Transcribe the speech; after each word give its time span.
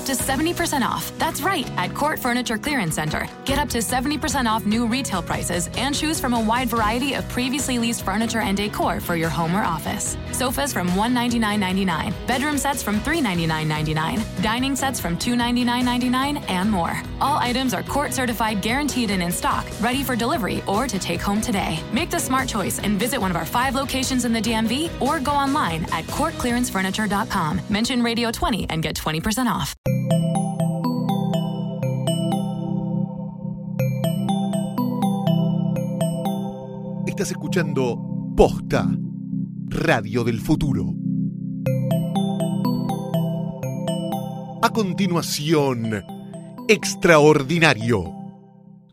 up 0.00 0.06
to 0.06 0.12
70% 0.12 0.82
off. 0.82 1.12
That's 1.18 1.42
right, 1.42 1.70
at 1.76 1.94
Court 1.94 2.18
Furniture 2.18 2.56
Clearance 2.56 2.94
Center. 2.94 3.28
Get 3.44 3.58
up 3.58 3.68
to 3.70 3.78
70% 3.78 4.46
off 4.46 4.64
new 4.64 4.86
retail 4.86 5.22
prices 5.22 5.68
and 5.76 5.94
choose 5.94 6.18
from 6.18 6.32
a 6.32 6.40
wide 6.40 6.68
variety 6.68 7.14
of 7.14 7.28
previously 7.28 7.78
leased 7.78 8.02
furniture 8.02 8.40
and 8.40 8.56
decor 8.56 9.00
for 9.00 9.14
your 9.14 9.28
home 9.28 9.54
or 9.54 9.62
office. 9.62 10.16
Sofas 10.32 10.72
from 10.72 10.88
$199.99, 10.90 12.14
bedroom 12.26 12.56
sets 12.56 12.82
from 12.82 12.98
$399.99, 13.00 14.42
dining 14.42 14.74
sets 14.74 14.98
from 14.98 15.18
$299.99, 15.18 16.48
and 16.48 16.70
more. 16.70 17.02
All 17.20 17.36
items 17.36 17.74
are 17.74 17.82
court 17.82 18.14
certified, 18.14 18.62
guaranteed, 18.62 19.10
and 19.10 19.22
in 19.22 19.30
stock, 19.30 19.66
ready 19.82 20.02
for 20.02 20.16
delivery 20.16 20.62
or 20.66 20.86
to 20.86 20.98
take 20.98 21.20
home 21.20 21.42
today. 21.42 21.78
Make 21.92 22.08
the 22.10 22.18
smart 22.18 22.48
choice 22.48 22.78
and 22.78 22.98
visit 22.98 23.20
one 23.20 23.30
of 23.30 23.36
our 23.36 23.44
five 23.44 23.74
locations 23.74 24.24
in 24.24 24.32
the 24.32 24.40
DMV 24.40 24.90
or 25.02 25.20
go 25.20 25.32
online 25.32 25.84
at 25.92 26.04
courtclearancefurniture.com. 26.06 27.60
Mention 27.68 28.02
Radio 28.02 28.30
20 28.30 28.66
and 28.70 28.82
get 28.82 28.96
20% 28.96 29.46
off. 29.46 29.74
Estás 37.06 37.32
escuchando 37.32 37.98
Posta, 38.34 38.88
Radio 39.68 40.24
del 40.24 40.40
Futuro. 40.40 40.94
A 44.62 44.70
continuación, 44.70 46.02
Extraordinario. 46.66 48.19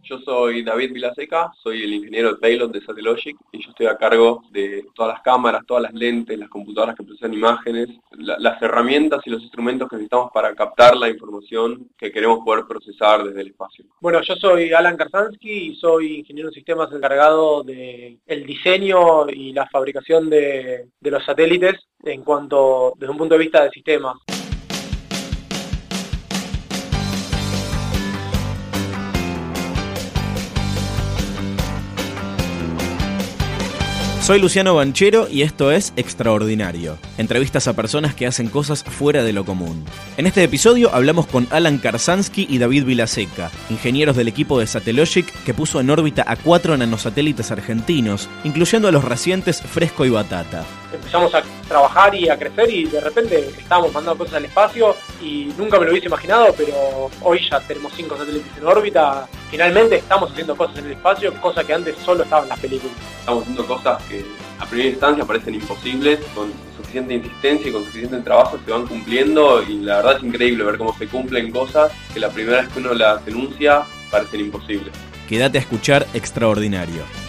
Yo 0.10 0.20
soy 0.20 0.64
David 0.64 0.94
Vilaseca, 0.94 1.52
soy 1.62 1.84
el 1.84 1.94
ingeniero 1.94 2.30
de 2.30 2.38
Payload 2.38 2.72
de 2.72 2.82
Satellogic 2.82 3.36
y 3.52 3.62
yo 3.62 3.72
estoy 3.72 3.88
a 3.88 3.98
cargo 3.98 4.42
de 4.52 4.86
todas 4.96 5.16
las 5.16 5.22
cámaras, 5.22 5.66
todas 5.66 5.84
las 5.84 5.94
lentes, 5.94 6.40
las 6.40 6.48
computadoras 6.48 6.96
que 6.96 7.04
procesan 7.04 7.34
imágenes, 7.34 7.90
las 8.12 8.62
herramientas 8.62 9.20
y 9.26 9.30
los 9.30 9.42
instrumentos 9.42 9.90
que 9.90 9.98
necesitamos 9.98 10.32
para 10.34 10.56
captar 10.56 10.96
la 10.96 11.10
información 11.10 11.90
que 11.98 12.10
queremos 12.10 12.40
poder 12.46 12.64
procesar 12.66 13.26
desde 13.26 13.42
el 13.42 13.48
espacio. 13.48 13.84
Bueno, 14.00 14.22
yo 14.22 14.36
soy 14.36 14.72
Alan 14.72 14.96
Karsansky 14.96 15.52
y 15.52 15.76
soy 15.76 16.20
ingeniero 16.20 16.52
de 16.52 16.56
sistemas 16.56 16.90
encargado 16.94 17.64
del 17.64 18.18
el 18.26 18.46
diseño 18.46 19.30
y 19.30 19.52
la 19.52 19.68
fabricación 19.68 20.30
de, 20.30 20.88
de 21.02 21.12
los 21.12 21.26
satélites 21.26 21.76
en 22.06 22.24
cuanto 22.24 22.94
desde 22.98 23.12
un 23.12 23.18
punto 23.18 23.36
de 23.36 23.40
vista 23.40 23.64
de 23.64 23.72
sistemas. 23.72 24.16
Soy 34.28 34.40
Luciano 34.40 34.76
Banchero 34.76 35.30
y 35.30 35.44
esto 35.44 35.72
es 35.72 35.94
Extraordinario. 35.96 36.98
Entrevistas 37.18 37.70
a 37.70 37.78
personas 37.78 38.14
que 38.14 38.28
hacen 38.28 38.50
cosas 38.50 38.84
fuera 38.84 39.24
de 39.24 39.32
lo 39.32 39.46
común. 39.46 39.86
En 40.18 40.28
este 40.28 40.44
episodio 40.44 40.94
hablamos 40.94 41.28
con 41.28 41.48
Alan 41.50 41.78
Karsansky 41.78 42.46
y 42.50 42.58
David 42.58 42.84
Vilaseca, 42.84 43.52
ingenieros 43.70 44.18
del 44.18 44.28
equipo 44.28 44.60
de 44.60 44.68
Satellogic 44.68 45.32
que 45.46 45.54
puso 45.54 45.80
en 45.80 45.90
órbita 45.90 46.26
a 46.28 46.36
cuatro 46.36 46.76
nanosatélites 46.76 47.52
argentinos, 47.52 48.28
incluyendo 48.44 48.90
a 48.90 48.92
los 48.92 49.06
recientes 49.06 49.62
Fresco 49.62 50.04
y 50.04 50.10
Batata. 50.10 50.66
Empezamos 50.94 51.34
a 51.34 51.42
trabajar 51.66 52.14
y 52.14 52.28
a 52.28 52.38
crecer 52.38 52.70
y 52.70 52.84
de 52.84 53.00
repente 53.00 53.50
estábamos 53.58 53.94
mandando 53.94 54.18
cosas 54.18 54.36
al 54.36 54.46
espacio 54.46 54.94
y 55.22 55.54
nunca 55.58 55.80
me 55.80 55.86
lo 55.86 55.92
hubiese 55.92 56.08
imaginado, 56.08 56.54
pero 56.56 57.10
hoy 57.22 57.40
ya 57.50 57.60
tenemos 57.62 57.94
cinco 57.96 58.18
satélites 58.18 58.58
en 58.58 58.66
órbita. 58.66 59.28
Finalmente 59.50 59.98
estamos 59.98 60.32
haciendo 60.32 60.56
cosas 60.56 60.78
en 60.80 60.86
el 60.86 60.92
espacio, 60.94 61.34
cosas 61.42 61.66
que 61.66 61.74
antes 61.74 61.96
solo 62.04 62.24
estaban 62.24 62.46
en 62.46 62.50
las 62.50 62.60
películas. 62.60 62.96
Estamos 63.20 63.44
haciendo 63.44 63.66
cosas 63.66 64.04
que 64.04 64.26
a 64.60 64.66
primera 64.66 64.90
instancia 64.90 65.26
parecen 65.26 65.56
imposibles, 65.56 66.20
con 66.34 66.52
suficiente 66.76 67.14
insistencia 67.16 67.70
y 67.70 67.72
con 67.72 67.84
suficiente 67.86 68.18
trabajo 68.18 68.60
se 68.64 68.72
van 68.72 68.88
cumpliendo 68.88 69.64
y 69.64 69.80
la 69.80 69.98
verdad 69.98 70.18
es 70.18 70.24
increíble 70.24 70.64
ver 70.64 70.78
cómo 70.78 70.98
se 70.98 71.08
cumplen 71.08 71.52
cosas 71.52 71.92
que 72.14 72.20
la 72.20 72.30
primera 72.30 72.62
vez 72.62 72.70
que 72.70 72.80
uno 72.80 72.94
las 72.94 73.26
denuncia 73.26 73.84
parecen 74.12 74.42
imposibles. 74.42 74.94
Quédate 75.28 75.58
a 75.58 75.62
escuchar 75.62 76.08
Extraordinario. 76.14 77.27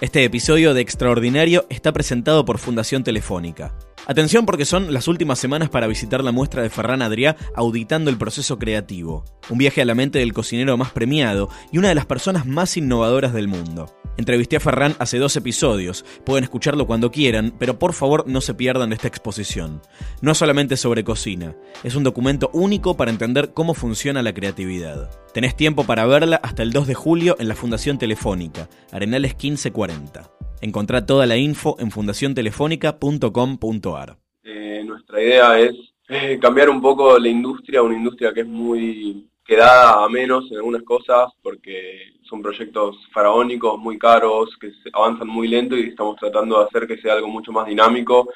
Este 0.00 0.22
episodio 0.22 0.74
de 0.74 0.80
Extraordinario 0.80 1.66
está 1.70 1.90
presentado 1.92 2.44
por 2.44 2.58
Fundación 2.58 3.02
Telefónica. 3.02 3.74
Atención 4.10 4.46
porque 4.46 4.64
son 4.64 4.94
las 4.94 5.06
últimas 5.06 5.38
semanas 5.38 5.68
para 5.68 5.86
visitar 5.86 6.24
la 6.24 6.32
muestra 6.32 6.62
de 6.62 6.70
Ferran 6.70 7.02
Adrià 7.02 7.36
auditando 7.54 8.08
el 8.08 8.16
proceso 8.16 8.58
creativo. 8.58 9.22
Un 9.50 9.58
viaje 9.58 9.82
a 9.82 9.84
la 9.84 9.94
mente 9.94 10.20
del 10.20 10.32
cocinero 10.32 10.78
más 10.78 10.92
premiado 10.92 11.50
y 11.70 11.76
una 11.76 11.90
de 11.90 11.94
las 11.94 12.06
personas 12.06 12.46
más 12.46 12.78
innovadoras 12.78 13.34
del 13.34 13.48
mundo. 13.48 13.94
Entrevisté 14.16 14.56
a 14.56 14.60
Ferran 14.60 14.96
hace 14.98 15.18
dos 15.18 15.36
episodios, 15.36 16.06
pueden 16.24 16.42
escucharlo 16.42 16.86
cuando 16.86 17.10
quieran, 17.10 17.52
pero 17.58 17.78
por 17.78 17.92
favor 17.92 18.24
no 18.26 18.40
se 18.40 18.54
pierdan 18.54 18.94
esta 18.94 19.08
exposición. 19.08 19.82
No 20.22 20.34
solamente 20.34 20.78
sobre 20.78 21.04
cocina, 21.04 21.54
es 21.84 21.94
un 21.94 22.02
documento 22.02 22.48
único 22.54 22.96
para 22.96 23.10
entender 23.10 23.52
cómo 23.52 23.74
funciona 23.74 24.22
la 24.22 24.32
creatividad. 24.32 25.10
Tenés 25.34 25.54
tiempo 25.54 25.84
para 25.84 26.06
verla 26.06 26.40
hasta 26.42 26.62
el 26.62 26.72
2 26.72 26.86
de 26.86 26.94
julio 26.94 27.36
en 27.38 27.48
la 27.48 27.54
Fundación 27.54 27.98
Telefónica, 27.98 28.70
Arenales 28.90 29.32
1540. 29.32 30.47
Encontrá 30.60 31.06
toda 31.06 31.24
la 31.26 31.36
info 31.36 31.76
en 31.78 31.90
fundaciontelefónica.com.ar. 31.90 34.16
Eh, 34.44 34.82
nuestra 34.84 35.22
idea 35.22 35.58
es 35.60 35.74
eh, 36.08 36.38
cambiar 36.40 36.70
un 36.70 36.80
poco 36.80 37.18
la 37.18 37.28
industria, 37.28 37.82
una 37.82 37.96
industria 37.96 38.32
que 38.32 38.40
es 38.40 38.46
muy 38.46 39.26
quedada 39.44 40.04
a 40.04 40.08
menos 40.08 40.50
en 40.50 40.56
algunas 40.58 40.82
cosas 40.82 41.30
porque 41.42 42.14
son 42.22 42.40
proyectos 42.42 42.96
faraónicos, 43.12 43.78
muy 43.78 43.98
caros, 43.98 44.56
que 44.60 44.72
avanzan 44.92 45.28
muy 45.28 45.48
lento 45.48 45.76
y 45.76 45.88
estamos 45.88 46.16
tratando 46.16 46.58
de 46.58 46.66
hacer 46.66 46.86
que 46.86 46.98
sea 46.98 47.14
algo 47.14 47.28
mucho 47.28 47.52
más 47.52 47.66
dinámico 47.66 48.28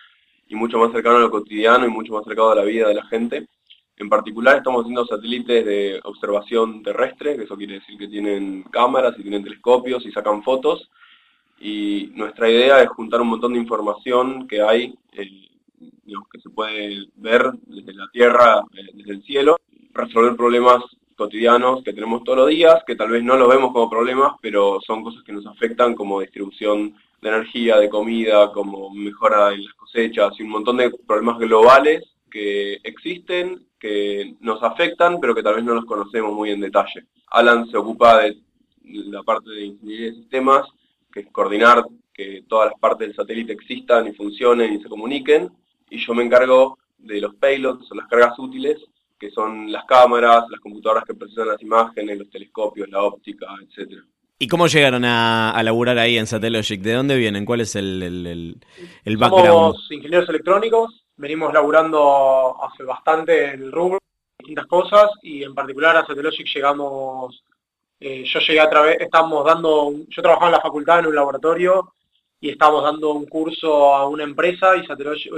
y 0.49 0.55
mucho 0.55 0.79
más 0.79 0.93
cercano 0.93 1.17
a 1.17 1.21
lo 1.21 1.31
cotidiano 1.31 1.87
y 1.87 1.91
mucho 1.91 2.15
más 2.15 2.25
cercano 2.25 2.51
a 2.51 2.55
la 2.55 2.65
vida 2.65 2.89
de 2.89 2.95
la 2.95 3.05
gente. 3.07 3.47
En 3.97 4.09
particular 4.09 4.57
estamos 4.57 4.83
haciendo 4.83 5.07
satélites 5.07 5.65
de 5.65 6.01
observación 6.05 6.83
terrestre, 6.83 7.37
que 7.37 7.45
eso 7.45 7.57
quiere 7.57 7.75
decir 7.75 7.99
que 7.99 8.09
tienen 8.09 8.65
cámaras 8.65 9.15
y 9.19 9.23
tienen 9.23 9.45
telescopios 9.45 10.05
y 10.07 10.13
sacan 10.13 10.43
fotos. 10.43 10.91
Y 11.65 12.11
nuestra 12.17 12.51
idea 12.51 12.83
es 12.83 12.89
juntar 12.89 13.21
un 13.21 13.29
montón 13.29 13.53
de 13.53 13.61
información 13.61 14.49
que 14.49 14.61
hay, 14.61 14.93
eh, 15.13 15.49
que 16.33 16.41
se 16.41 16.51
puede 16.51 17.07
ver 17.15 17.53
desde 17.67 17.95
la 17.95 18.09
Tierra, 18.13 18.63
eh, 18.75 18.91
desde 18.95 19.13
el 19.13 19.23
cielo, 19.23 19.61
resolver 19.93 20.35
problemas 20.35 20.83
cotidianos 21.15 21.85
que 21.85 21.93
tenemos 21.93 22.25
todos 22.25 22.39
los 22.39 22.49
días, 22.49 22.83
que 22.85 22.97
tal 22.97 23.11
vez 23.11 23.23
no 23.23 23.37
los 23.37 23.49
vemos 23.49 23.73
como 23.73 23.89
problemas, 23.89 24.33
pero 24.43 24.81
son 24.85 25.05
cosas 25.05 25.23
que 25.23 25.33
nos 25.33 25.47
afectan 25.47 25.95
como 25.95 26.21
distribución 26.21 26.97
de 27.21 27.29
energía, 27.29 27.79
de 27.79 27.89
comida, 27.89 28.51
como 28.51 28.91
mejora 28.91 29.53
en 29.53 29.65
las 29.65 29.75
cosechas 29.75 30.33
y 30.41 30.43
un 30.43 30.51
montón 30.51 30.79
de 30.79 30.91
problemas 31.07 31.39
globales 31.39 32.03
que 32.29 32.81
existen, 32.83 33.69
que 33.79 34.35
nos 34.41 34.61
afectan, 34.65 35.21
pero 35.21 35.33
que 35.33 35.45
tal 35.45 35.55
vez 35.55 35.65
no 35.65 35.75
los 35.75 35.85
conocemos 35.85 36.33
muy 36.33 36.51
en 36.51 36.61
detalle. 36.61 37.05
Alan 37.31 37.71
se 37.71 37.77
ocupa 37.77 38.19
de 38.19 38.37
la 38.83 39.23
parte 39.23 39.51
de 39.51 39.67
ingeniería 39.67 40.07
de 40.07 40.15
sistemas, 40.17 40.67
que 41.13 41.21
es 41.21 41.27
coordinar 41.31 41.85
que 42.13 42.45
todas 42.49 42.71
las 42.71 42.81
partes 42.81 43.09
del 43.09 43.17
satélite 43.17 43.53
existan 43.53 44.07
y 44.07 44.13
funcionen 44.13 44.75
y 44.75 44.83
se 44.83 44.89
comuniquen, 44.89 45.51
y 45.91 45.99
yo 45.99 46.15
me 46.15 46.25
encargo 46.25 46.79
de 46.99 47.21
los 47.21 47.35
payloads 47.35 47.91
o 47.91 47.95
las 47.95 48.09
cargas 48.09 48.39
útiles, 48.39 48.79
que 49.19 49.31
son 49.31 49.71
las 49.71 49.85
cámaras, 49.85 50.45
las 50.51 50.61
computadoras 50.61 51.05
que 51.05 51.15
procesan 51.15 51.49
las 51.49 51.63
imágenes, 51.63 52.19
los 52.19 52.31
telescopios, 52.31 52.89
la 52.89 53.03
óptica, 53.03 53.47
etc. 53.63 54.03
¿Y 54.39 54.49
cómo 54.49 54.67
llegaron 54.67 55.05
a, 55.05 55.53
a 55.53 55.63
laburar 55.63 55.99
ahí 55.99 56.19
en 56.19 56.27
Satellogic? 56.27 56.81
¿De 56.81 56.95
dónde 56.95 57.17
vienen? 57.17 57.45
¿Cuál 57.45 57.61
es 57.61 57.77
el, 57.77 58.03
el, 58.03 58.57
el, 59.05 59.17
background? 59.17 59.47
Somos 59.47 59.93
ingenieros 59.93 60.29
electrónicos, 60.29 61.05
venimos 61.17 61.53
laburando 61.55 62.57
hace 62.65 62.83
bastante 62.83 63.51
en 63.53 63.63
el 63.63 63.71
rubro, 63.71 64.01
distintas 64.39 64.67
cosas, 64.67 65.09
y 65.23 65.45
en 65.45 65.55
particular 65.55 65.97
a 65.97 66.05
Satellogic 66.05 66.49
llegamos, 66.53 67.45
eh, 68.03 68.25
yo 68.25 68.41
llegué 68.41 68.61
a 68.61 68.71
través, 68.71 69.01
estamos 69.01 69.45
dando, 69.45 69.93
yo 70.09 70.23
trabajaba 70.23 70.49
en 70.49 70.53
la 70.53 70.61
facultad 70.61 70.99
en 71.01 71.07
un 71.07 71.15
laboratorio, 71.15 71.95
y 72.41 72.51
estábamos 72.51 72.83
dando 72.83 73.13
un 73.13 73.27
curso 73.27 73.95
a 73.95 74.09
una 74.09 74.25
empresa 74.25 74.73
y, 74.77 74.85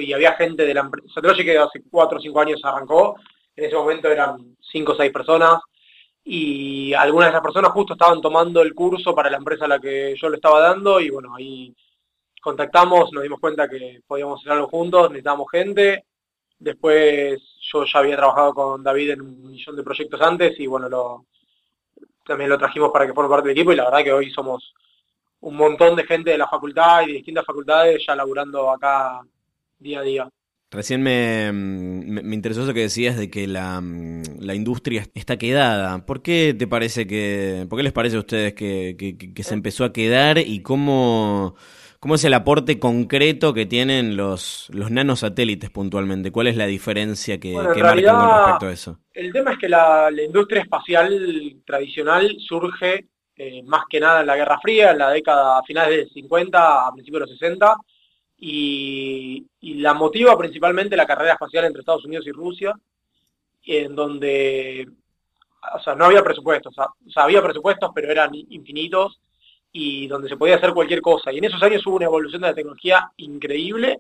y 0.07 0.13
había 0.15 0.33
gente 0.33 0.65
de 0.65 0.73
la 0.73 0.81
empresa, 0.81 1.07
Satellogic 1.15 1.45
que 1.45 1.59
hace 1.59 1.83
4 1.91 2.19
o 2.19 2.21
5 2.21 2.41
años 2.41 2.61
arrancó, 2.65 3.17
en 3.57 3.65
ese 3.65 3.77
momento 3.77 4.09
eran 4.09 4.57
cinco 4.61 4.93
o 4.93 4.97
seis 4.97 5.13
personas 5.13 5.61
y 6.25 6.95
algunas 6.95 7.29
de 7.29 7.31
esas 7.33 7.43
personas 7.43 7.73
justo 7.73 7.93
estaban 7.93 8.21
tomando 8.21 8.63
el 8.63 8.75
curso 8.75 9.15
para 9.15 9.31
la 9.31 9.37
empresa 9.37 9.67
a 9.67 9.69
la 9.69 9.79
que 9.79 10.15
yo 10.17 10.29
le 10.31 10.37
estaba 10.37 10.61
dando 10.61 11.01
y 11.01 11.11
bueno, 11.11 11.35
ahí 11.35 11.75
contactamos, 12.41 13.13
nos 13.13 13.23
dimos 13.23 13.41
cuenta 13.41 13.69
que 13.69 14.01
podíamos 14.07 14.41
hacerlo 14.41 14.69
juntos, 14.69 15.11
necesitábamos 15.11 15.51
gente. 15.51 16.05
Después 16.59 17.41
yo 17.73 17.85
ya 17.85 17.99
había 17.99 18.17
trabajado 18.17 18.55
con 18.55 18.83
David 18.83 19.11
en 19.11 19.23
un 19.23 19.47
millón 19.47 19.77
de 19.77 19.83
proyectos 19.83 20.21
antes 20.21 20.59
y 20.59 20.67
bueno, 20.67 20.89
lo, 20.89 21.27
también 22.27 22.51
lo 22.51 22.59
trajimos 22.59 22.91
para 22.93 23.07
que 23.07 23.13
forme 23.13 23.31
parte 23.31 23.49
del 23.49 23.57
equipo 23.57 23.73
y 23.73 23.77
la 23.77 23.85
verdad 23.85 24.05
que 24.05 24.13
hoy 24.13 24.31
somos 24.31 24.75
un 25.41 25.57
montón 25.57 25.95
de 25.97 26.05
gente 26.05 26.31
de 26.31 26.39
la 26.39 26.49
facultad 26.49 27.03
y 27.03 27.09
de 27.09 27.13
distintas 27.15 27.45
facultades 27.45 28.03
ya 28.07 28.17
laburando 28.17 28.71
acá 28.71 29.21
día 29.79 30.01
a 30.01 30.03
día. 30.03 30.29
Recién 30.71 31.03
me, 31.03 31.53
me, 31.53 32.35
interesó 32.35 32.65
eso 32.65 32.75
que 32.75 32.81
decías 32.81 33.17
de 33.17 33.31
que 33.31 33.47
la, 33.47 33.81
la, 34.41 34.55
industria 34.57 35.07
está 35.15 35.37
quedada. 35.37 36.05
¿Por 36.05 36.21
qué 36.21 36.53
te 36.59 36.67
parece 36.67 37.07
que, 37.07 37.65
por 37.71 37.79
qué 37.79 37.85
les 37.85 37.93
parece 37.93 38.17
a 38.17 38.21
ustedes 38.21 38.55
que, 38.55 38.97
que, 38.99 39.17
que 39.17 39.43
se 39.45 39.55
empezó 39.55 39.85
a 39.85 39.93
quedar 39.93 40.39
y 40.39 40.63
cómo, 40.63 41.55
¿Cómo 42.05 42.17
es 42.17 42.25
el 42.25 42.35
aporte 42.35 42.79
concreto 42.79 43.55
que 43.55 43.65
tienen 43.65 44.15
los, 44.15 44.69
los 44.75 44.91
nanosatélites 44.91 45.71
puntualmente? 45.71 46.31
¿Cuál 46.31 46.49
es 46.49 46.57
la 46.59 46.67
diferencia 46.67 47.41
que, 47.41 47.55
Bueno, 47.55 47.71
marcan 47.71 48.15
con 48.15 48.37
respecto 48.37 48.67
a 48.67 48.73
eso? 48.73 48.99
El 49.15 49.33
tema 49.33 49.53
es 49.53 49.59
que 49.59 49.71
la, 49.71 50.11
la 50.11 50.23
industria 50.23 50.61
espacial 50.61 51.63
tradicional 51.65 52.37
surge 52.47 53.07
eh, 53.35 53.63
más 53.63 53.85
que 53.89 54.01
nada 54.01 54.21
en 54.21 54.27
la 54.27 54.37
Guerra 54.37 54.61
Fría, 54.61 54.91
en 54.91 54.99
la 54.99 55.13
década 55.13 55.59
a 55.59 55.63
finales 55.63 55.97
del 55.97 56.11
50, 56.11 56.87
a 56.89 56.93
principios 56.93 57.21
de 57.21 57.27
los 57.27 57.39
60, 57.39 57.75
y, 58.37 59.47
y 59.61 59.75
la 59.77 59.95
motiva 59.95 60.37
principalmente 60.37 60.99
la 60.99 61.07
carrera 61.07 61.33
espacial 61.33 61.65
entre 61.65 61.81
Estados 61.81 62.05
Unidos 62.05 62.27
y 62.27 62.33
Rusia, 62.33 62.75
en 63.65 63.97
donde, 63.97 64.87
o 65.75 65.79
sea, 65.79 65.95
no 65.95 66.05
había 66.05 66.23
presupuestos, 66.23 66.77
o 66.77 67.11
sea, 67.11 67.23
había 67.23 67.43
presupuestos, 67.43 67.93
pero 67.95 68.11
eran 68.11 68.35
infinitos, 68.35 69.23
y 69.77 70.07
donde 70.07 70.29
se 70.29 70.37
podía 70.37 70.55
hacer 70.55 70.73
cualquier 70.73 71.01
cosa. 71.03 71.33
Y 71.33 71.39
en 71.39 71.45
esos 71.47 71.61
años 71.61 71.85
hubo 71.85 71.97
una 71.97 72.05
evolución 72.07 72.43
de 72.43 72.49
la 72.49 72.55
tecnología 72.55 73.11
increíble, 73.17 73.99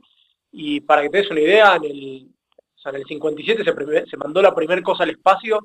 y 0.52 0.80
para 0.80 1.02
que 1.02 1.10
te 1.10 1.18
des 1.18 1.30
una 1.32 1.40
idea, 1.40 1.74
en 1.74 1.84
el, 1.84 2.28
o 2.76 2.78
sea, 2.78 2.90
en 2.92 2.98
el 2.98 3.04
57 3.04 3.64
se, 3.64 3.72
primer- 3.74 4.08
se 4.08 4.16
mandó 4.16 4.40
la 4.40 4.54
primera 4.54 4.80
cosa 4.82 5.02
al 5.02 5.10
espacio, 5.10 5.58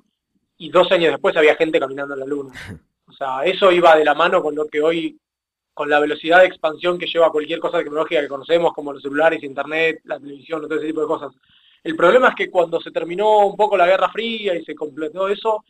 y 0.57 0.69
dos 0.71 0.91
años 0.91 1.11
después 1.11 1.37
había 1.37 1.55
gente 1.55 1.79
caminando 1.79 2.15
en 2.15 2.19
la 2.21 2.25
Luna. 2.25 2.51
O 3.07 3.13
sea, 3.13 3.43
eso 3.45 3.71
iba 3.71 3.95
de 3.95 4.03
la 4.03 4.15
mano 4.15 4.41
con 4.41 4.55
lo 4.55 4.65
que 4.65 4.81
hoy, 4.81 5.15
con 5.75 5.89
la 5.89 5.99
velocidad 5.99 6.39
de 6.39 6.47
expansión 6.47 6.97
que 6.97 7.05
lleva 7.05 7.31
cualquier 7.31 7.59
cosa 7.59 7.77
tecnológica 7.77 8.19
que 8.21 8.27
conocemos, 8.27 8.73
como 8.73 8.91
los 8.91 9.01
celulares, 9.03 9.43
internet, 9.43 10.01
la 10.05 10.19
televisión, 10.19 10.61
todo 10.63 10.75
ese 10.75 10.87
tipo 10.87 11.01
de 11.01 11.07
cosas. 11.07 11.33
El 11.83 11.95
problema 11.95 12.29
es 12.29 12.35
que 12.35 12.49
cuando 12.49 12.81
se 12.81 12.89
terminó 12.91 13.45
un 13.45 13.55
poco 13.55 13.77
la 13.77 13.85
Guerra 13.85 14.09
Fría 14.09 14.55
y 14.55 14.65
se 14.65 14.73
completó 14.75 15.27
eso, 15.29 15.63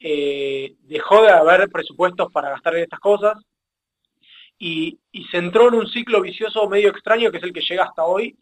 eh, 0.00 0.74
dejó 0.82 1.22
de 1.22 1.30
haber 1.30 1.70
presupuestos 1.70 2.30
para 2.32 2.50
gastar 2.50 2.76
en 2.76 2.82
estas 2.82 3.00
cosas 3.00 3.34
y, 4.58 4.98
y 5.12 5.24
se 5.24 5.38
entró 5.38 5.68
en 5.68 5.74
un 5.74 5.88
ciclo 5.88 6.20
vicioso 6.20 6.68
medio 6.68 6.90
extraño 6.90 7.30
que 7.30 7.38
es 7.38 7.42
el 7.42 7.52
que 7.52 7.60
llega 7.60 7.84
hasta 7.84 8.04
hoy, 8.04 8.36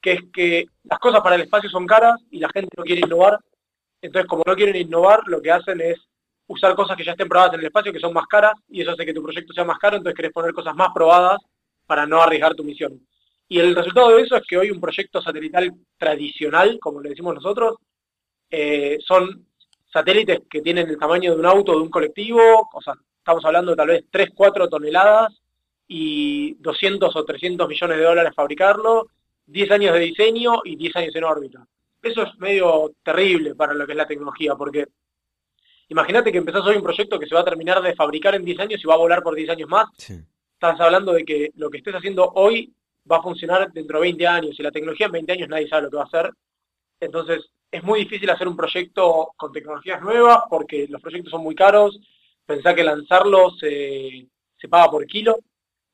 que 0.00 0.12
es 0.12 0.20
que 0.32 0.66
las 0.84 0.98
cosas 0.98 1.20
para 1.20 1.36
el 1.36 1.42
espacio 1.42 1.68
son 1.68 1.86
caras 1.86 2.20
y 2.30 2.38
la 2.38 2.48
gente 2.50 2.70
no 2.76 2.84
quiere 2.84 3.00
innovar. 3.00 3.40
Entonces, 4.00 4.28
como 4.28 4.44
no 4.46 4.54
quieren 4.54 4.76
innovar, 4.76 5.22
lo 5.26 5.42
que 5.42 5.50
hacen 5.50 5.80
es 5.80 5.98
usar 6.46 6.74
cosas 6.76 6.96
que 6.96 7.04
ya 7.04 7.12
estén 7.12 7.28
probadas 7.28 7.54
en 7.54 7.60
el 7.60 7.66
espacio, 7.66 7.92
que 7.92 7.98
son 7.98 8.12
más 8.12 8.26
caras, 8.26 8.52
y 8.68 8.82
eso 8.82 8.92
hace 8.92 9.04
que 9.04 9.14
tu 9.14 9.22
proyecto 9.22 9.52
sea 9.52 9.64
más 9.64 9.78
caro, 9.78 9.96
entonces 9.96 10.16
querés 10.16 10.32
poner 10.32 10.52
cosas 10.52 10.76
más 10.76 10.90
probadas 10.94 11.38
para 11.86 12.06
no 12.06 12.22
arriesgar 12.22 12.54
tu 12.54 12.62
misión. 12.62 13.00
Y 13.48 13.58
el 13.58 13.74
resultado 13.74 14.10
de 14.10 14.22
eso 14.22 14.36
es 14.36 14.42
que 14.46 14.56
hoy 14.56 14.70
un 14.70 14.80
proyecto 14.80 15.20
satelital 15.20 15.72
tradicional, 15.96 16.78
como 16.80 17.00
le 17.00 17.10
decimos 17.10 17.34
nosotros, 17.34 17.76
eh, 18.50 18.98
son 19.04 19.46
satélites 19.92 20.42
que 20.48 20.62
tienen 20.62 20.88
el 20.88 20.98
tamaño 20.98 21.32
de 21.32 21.40
un 21.40 21.46
auto, 21.46 21.72
de 21.72 21.82
un 21.82 21.90
colectivo, 21.90 22.68
o 22.72 22.80
sea, 22.80 22.94
estamos 23.18 23.44
hablando 23.44 23.72
de 23.72 23.76
tal 23.76 23.88
vez 23.88 24.04
3, 24.10 24.30
4 24.34 24.68
toneladas 24.68 25.32
y 25.88 26.54
200 26.54 27.14
o 27.14 27.24
300 27.24 27.68
millones 27.68 27.98
de 27.98 28.04
dólares 28.04 28.32
fabricarlo, 28.34 29.08
10 29.46 29.70
años 29.70 29.94
de 29.94 30.00
diseño 30.00 30.62
y 30.64 30.76
10 30.76 30.96
años 30.96 31.14
en 31.14 31.24
órbita. 31.24 31.66
Eso 32.02 32.22
es 32.22 32.36
medio 32.38 32.92
terrible 33.02 33.54
para 33.54 33.74
lo 33.74 33.86
que 33.86 33.92
es 33.92 33.98
la 33.98 34.06
tecnología, 34.06 34.54
porque 34.56 34.86
imagínate 35.88 36.32
que 36.32 36.38
empezás 36.38 36.64
hoy 36.66 36.76
un 36.76 36.82
proyecto 36.82 37.18
que 37.18 37.26
se 37.26 37.34
va 37.34 37.40
a 37.42 37.44
terminar 37.44 37.80
de 37.82 37.94
fabricar 37.94 38.34
en 38.34 38.44
10 38.44 38.60
años 38.60 38.80
y 38.82 38.86
va 38.86 38.94
a 38.94 38.98
volar 38.98 39.22
por 39.22 39.34
10 39.34 39.50
años 39.50 39.68
más, 39.68 39.86
Sí. 39.96 40.14
estás 40.54 40.80
hablando 40.80 41.12
de 41.12 41.24
que 41.24 41.50
lo 41.56 41.70
que 41.70 41.78
estés 41.78 41.94
haciendo 41.94 42.30
hoy 42.34 42.72
va 43.10 43.18
a 43.18 43.22
funcionar 43.22 43.72
dentro 43.72 43.98
de 43.98 44.02
20 44.02 44.26
años 44.26 44.58
y 44.58 44.62
la 44.62 44.72
tecnología 44.72 45.06
en 45.06 45.12
20 45.12 45.32
años 45.32 45.48
nadie 45.48 45.68
sabe 45.68 45.82
lo 45.82 45.90
que 45.90 45.96
va 45.96 46.02
a 46.02 46.06
hacer. 46.06 46.30
Entonces 46.98 47.50
es 47.70 47.82
muy 47.84 48.00
difícil 48.00 48.28
hacer 48.30 48.48
un 48.48 48.56
proyecto 48.56 49.30
con 49.36 49.52
tecnologías 49.52 50.00
nuevas 50.02 50.40
porque 50.48 50.86
los 50.88 51.00
proyectos 51.00 51.30
son 51.30 51.42
muy 51.42 51.54
caros. 51.54 51.98
Pensá 52.44 52.74
que 52.74 52.82
lanzarlo 52.82 53.50
se, 53.50 54.26
se 54.56 54.68
paga 54.68 54.90
por 54.90 55.06
kilo. 55.06 55.38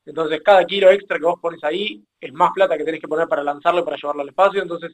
Entonces 0.04 0.40
cada 0.44 0.64
kilo 0.64 0.90
extra 0.90 1.18
que 1.18 1.24
vos 1.24 1.40
pones 1.40 1.62
ahí 1.64 2.02
es 2.20 2.32
más 2.32 2.52
plata 2.52 2.76
que 2.76 2.84
tenés 2.84 3.00
que 3.00 3.08
poner 3.08 3.28
para 3.28 3.42
lanzarlo 3.42 3.80
y 3.80 3.84
para 3.84 3.96
llevarlo 3.96 4.22
al 4.22 4.28
espacio. 4.28 4.62
Entonces 4.62 4.92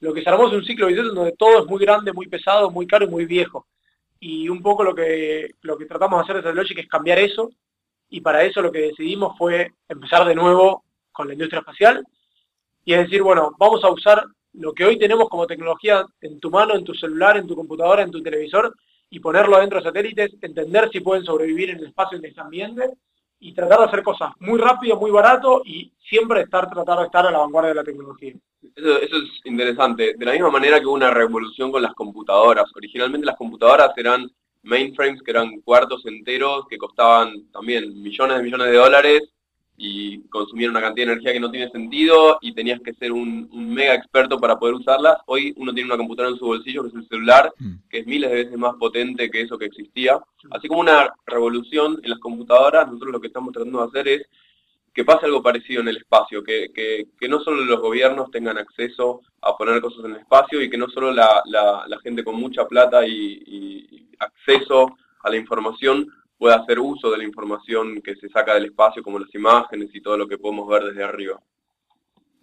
lo 0.00 0.12
que 0.12 0.22
se 0.22 0.30
armó 0.30 0.48
es 0.48 0.54
un 0.54 0.64
ciclo 0.64 0.86
vicioso 0.86 1.12
donde 1.12 1.32
todo 1.32 1.60
es 1.60 1.66
muy 1.66 1.80
grande, 1.80 2.12
muy 2.12 2.26
pesado, 2.28 2.70
muy 2.70 2.86
caro 2.86 3.04
y 3.04 3.08
muy 3.08 3.26
viejo. 3.26 3.66
Y 4.20 4.48
un 4.48 4.62
poco 4.62 4.82
lo 4.82 4.94
que, 4.94 5.50
lo 5.62 5.78
que 5.78 5.86
tratamos 5.86 6.18
de 6.18 6.22
hacer 6.24 6.36
desde 6.42 6.54
Logic 6.54 6.78
es 6.78 6.88
cambiar 6.88 7.18
eso 7.18 7.50
y 8.08 8.20
para 8.20 8.42
eso 8.44 8.60
lo 8.62 8.72
que 8.72 8.80
decidimos 8.80 9.36
fue 9.38 9.72
empezar 9.88 10.26
de 10.26 10.34
nuevo 10.34 10.84
con 11.12 11.28
la 11.28 11.34
industria 11.34 11.60
espacial 11.60 12.04
y 12.84 12.94
es 12.94 13.00
decir, 13.00 13.22
bueno, 13.22 13.54
vamos 13.58 13.84
a 13.84 13.90
usar 13.90 14.24
lo 14.54 14.72
que 14.72 14.84
hoy 14.84 14.98
tenemos 14.98 15.28
como 15.28 15.46
tecnología 15.46 16.04
en 16.20 16.40
tu 16.40 16.50
mano, 16.50 16.74
en 16.74 16.84
tu 16.84 16.94
celular, 16.94 17.36
en 17.36 17.46
tu 17.46 17.54
computadora, 17.54 18.02
en 18.02 18.10
tu 18.10 18.22
televisor 18.22 18.74
y 19.10 19.20
ponerlo 19.20 19.56
adentro 19.56 19.78
de 19.78 19.84
satélites, 19.84 20.36
entender 20.40 20.88
si 20.90 21.00
pueden 21.00 21.24
sobrevivir 21.24 21.70
en 21.70 21.78
el 21.78 21.86
espacio 21.86 22.18
en 22.18 22.24
ese 22.24 22.40
ambiente 22.40 22.90
y 23.40 23.54
tratar 23.54 23.78
de 23.80 23.84
hacer 23.86 24.02
cosas 24.02 24.32
muy 24.40 24.58
rápido, 24.58 24.96
muy 24.96 25.10
barato 25.10 25.62
y 25.64 25.92
siempre 26.08 26.42
estar 26.42 26.68
tratar 26.68 26.98
de 26.98 27.04
estar 27.04 27.26
a 27.26 27.30
la 27.30 27.38
vanguardia 27.38 27.70
de 27.70 27.74
la 27.76 27.84
tecnología. 27.84 28.34
Eso, 28.74 28.98
eso 28.98 29.16
es 29.16 29.40
interesante. 29.44 30.14
De 30.16 30.24
la 30.24 30.32
misma 30.32 30.50
manera 30.50 30.80
que 30.80 30.86
hubo 30.86 30.94
una 30.94 31.10
revolución 31.10 31.70
con 31.70 31.82
las 31.82 31.94
computadoras. 31.94 32.64
Originalmente 32.74 33.26
las 33.26 33.36
computadoras 33.36 33.92
eran 33.96 34.30
mainframes 34.62 35.22
que 35.22 35.30
eran 35.30 35.60
cuartos 35.60 36.04
enteros 36.06 36.66
que 36.68 36.78
costaban 36.78 37.50
también 37.52 38.02
millones 38.02 38.38
de 38.38 38.42
millones 38.42 38.66
de 38.68 38.76
dólares 38.76 39.22
y 39.80 40.22
consumían 40.28 40.70
una 40.72 40.80
cantidad 40.80 41.06
de 41.06 41.12
energía 41.12 41.32
que 41.32 41.40
no 41.40 41.52
tiene 41.52 41.70
sentido 41.70 42.36
y 42.40 42.52
tenías 42.52 42.80
que 42.80 42.92
ser 42.94 43.12
un, 43.12 43.48
un 43.52 43.72
mega 43.72 43.94
experto 43.94 44.38
para 44.40 44.58
poder 44.58 44.74
usarlas. 44.74 45.18
Hoy 45.26 45.54
uno 45.56 45.72
tiene 45.72 45.86
una 45.88 45.96
computadora 45.96 46.32
en 46.34 46.38
su 46.38 46.46
bolsillo 46.46 46.82
que 46.82 46.88
es 46.88 46.94
el 46.96 47.08
celular, 47.08 47.52
Mm. 47.58 47.74
que 47.88 47.98
es 48.00 48.06
miles 48.06 48.28
de 48.30 48.36
veces 48.36 48.58
más 48.58 48.74
potente 48.74 49.30
que 49.30 49.40
eso 49.42 49.56
que 49.56 49.66
existía. 49.66 50.18
Así 50.50 50.66
como 50.66 50.80
una 50.80 51.12
revolución 51.26 52.00
en 52.02 52.10
las 52.10 52.18
computadoras, 52.18 52.86
nosotros 52.88 53.12
lo 53.12 53.20
que 53.20 53.28
estamos 53.28 53.52
tratando 53.52 53.78
de 53.80 53.86
hacer 53.86 54.08
es 54.08 54.26
que 54.92 55.04
pase 55.04 55.26
algo 55.26 55.42
parecido 55.42 55.80
en 55.80 55.88
el 55.88 55.98
espacio, 55.98 56.42
que, 56.42 56.72
que, 56.74 57.06
que 57.18 57.28
no 57.28 57.38
solo 57.40 57.64
los 57.64 57.80
gobiernos 57.80 58.32
tengan 58.32 58.58
acceso 58.58 59.20
a 59.42 59.56
poner 59.56 59.80
cosas 59.80 60.04
en 60.04 60.12
el 60.12 60.20
espacio 60.22 60.60
y 60.60 60.68
que 60.68 60.76
no 60.76 60.88
solo 60.88 61.12
la, 61.12 61.40
la, 61.44 61.84
la 61.86 62.00
gente 62.00 62.24
con 62.24 62.34
mucha 62.34 62.66
plata 62.66 63.06
y 63.06 64.08
acceso 64.18 64.96
a 65.22 65.30
la 65.30 65.36
información 65.36 66.08
pueda 66.38 66.56
hacer 66.56 66.78
uso 66.78 67.10
de 67.10 67.18
la 67.18 67.24
información 67.24 68.00
que 68.00 68.14
se 68.16 68.28
saca 68.28 68.54
del 68.54 68.66
espacio, 68.66 69.02
como 69.02 69.18
las 69.18 69.34
imágenes 69.34 69.90
y 69.92 70.00
todo 70.00 70.16
lo 70.16 70.28
que 70.28 70.38
podemos 70.38 70.68
ver 70.68 70.84
desde 70.84 71.02
arriba. 71.04 71.40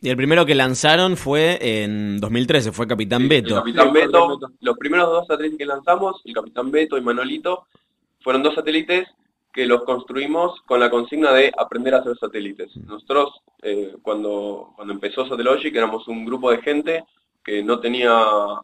Y 0.02 0.10
el 0.10 0.18
primero 0.18 0.46
que 0.46 0.54
lanzaron 0.54 1.18
fue 1.18 1.58
en 1.62 2.20
2013, 2.20 2.72
fue 2.72 2.86
Capitán 2.88 3.24
Sí, 3.24 3.28
Beto. 3.30 3.48
El 3.50 3.56
Capitán 3.62 3.88
Sí, 3.88 3.94
Beto, 3.94 4.12
Capitán 4.12 4.40
Beto. 4.40 4.54
los 4.62 4.78
primeros 4.78 5.10
dos 5.10 5.28
satélites 5.28 5.58
que 5.58 5.66
lanzamos, 5.66 6.22
el 6.26 6.34
Capitán 6.34 6.70
Beto 6.70 6.98
y 6.98 7.02
Manolito, 7.02 7.66
fueron 8.22 8.44
dos 8.44 8.54
satélites 8.56 9.08
que 9.54 9.66
los 9.66 9.84
construimos 9.84 10.60
con 10.68 10.82
la 10.82 10.90
consigna 10.90 11.32
de 11.32 11.52
aprender 11.58 11.96
a 11.96 12.00
hacer 12.00 12.18
satélites. 12.20 12.76
Nosotros, 12.76 13.30
eh, 13.64 13.96
cuando, 14.02 14.74
cuando 14.76 14.94
empezó 14.94 15.26
Satellogic, 15.28 15.74
éramos 15.74 16.08
un 16.10 16.26
grupo 16.26 16.52
de 16.52 16.62
gente 16.62 17.06
que 17.44 17.64
no 17.64 17.80
tenía 17.80 18.22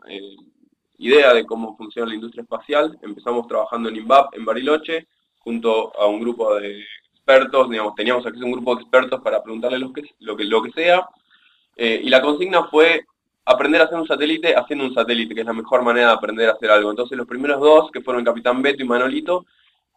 eh, 0.10 0.36
idea 0.98 1.34
de 1.34 1.46
cómo 1.46 1.78
funciona 1.78 2.10
la 2.10 2.16
industria 2.16 2.42
espacial. 2.44 3.00
Empezamos 3.02 3.48
trabajando 3.48 3.88
en 3.88 3.96
INVAP, 3.96 4.36
en 4.36 4.44
Bariloche, 4.44 5.08
junto 5.44 5.98
a 6.00 6.08
un 6.08 6.20
grupo 6.20 6.56
de 6.56 6.84
expertos, 7.14 7.70
digamos, 7.70 7.96
teníamos 7.96 8.26
acceso 8.26 8.44
a 8.44 8.48
un 8.48 8.54
grupo 8.54 8.76
de 8.76 8.82
expertos 8.82 9.22
para 9.22 9.42
preguntarle 9.42 9.80
lo 9.80 9.94
que, 9.94 10.04
lo 10.20 10.36
que, 10.36 10.44
lo 10.46 10.62
que 10.62 10.72
sea. 10.72 11.08
Eh, 11.76 12.02
y 12.04 12.10
la 12.10 12.22
consigna 12.22 12.66
fue 12.66 13.06
aprender 13.46 13.82
a 13.82 13.86
hacer 13.86 13.98
un 13.98 14.08
satélite 14.08 14.56
haciendo 14.56 14.86
un 14.86 14.94
satélite, 14.94 15.34
que 15.34 15.42
es 15.42 15.48
la 15.48 15.54
mejor 15.54 15.84
manera 15.84 16.08
de 16.08 16.14
aprender 16.14 16.50
a 16.50 16.54
hacer 16.54 16.70
algo. 16.70 16.90
Entonces 16.90 17.18
los 17.18 17.28
primeros 17.28 17.60
dos, 17.60 17.92
que 17.92 18.02
fueron 18.02 18.24
Capitán 18.24 18.62
Beto 18.62 18.84
y 18.84 18.88
Manolito, 18.88 19.46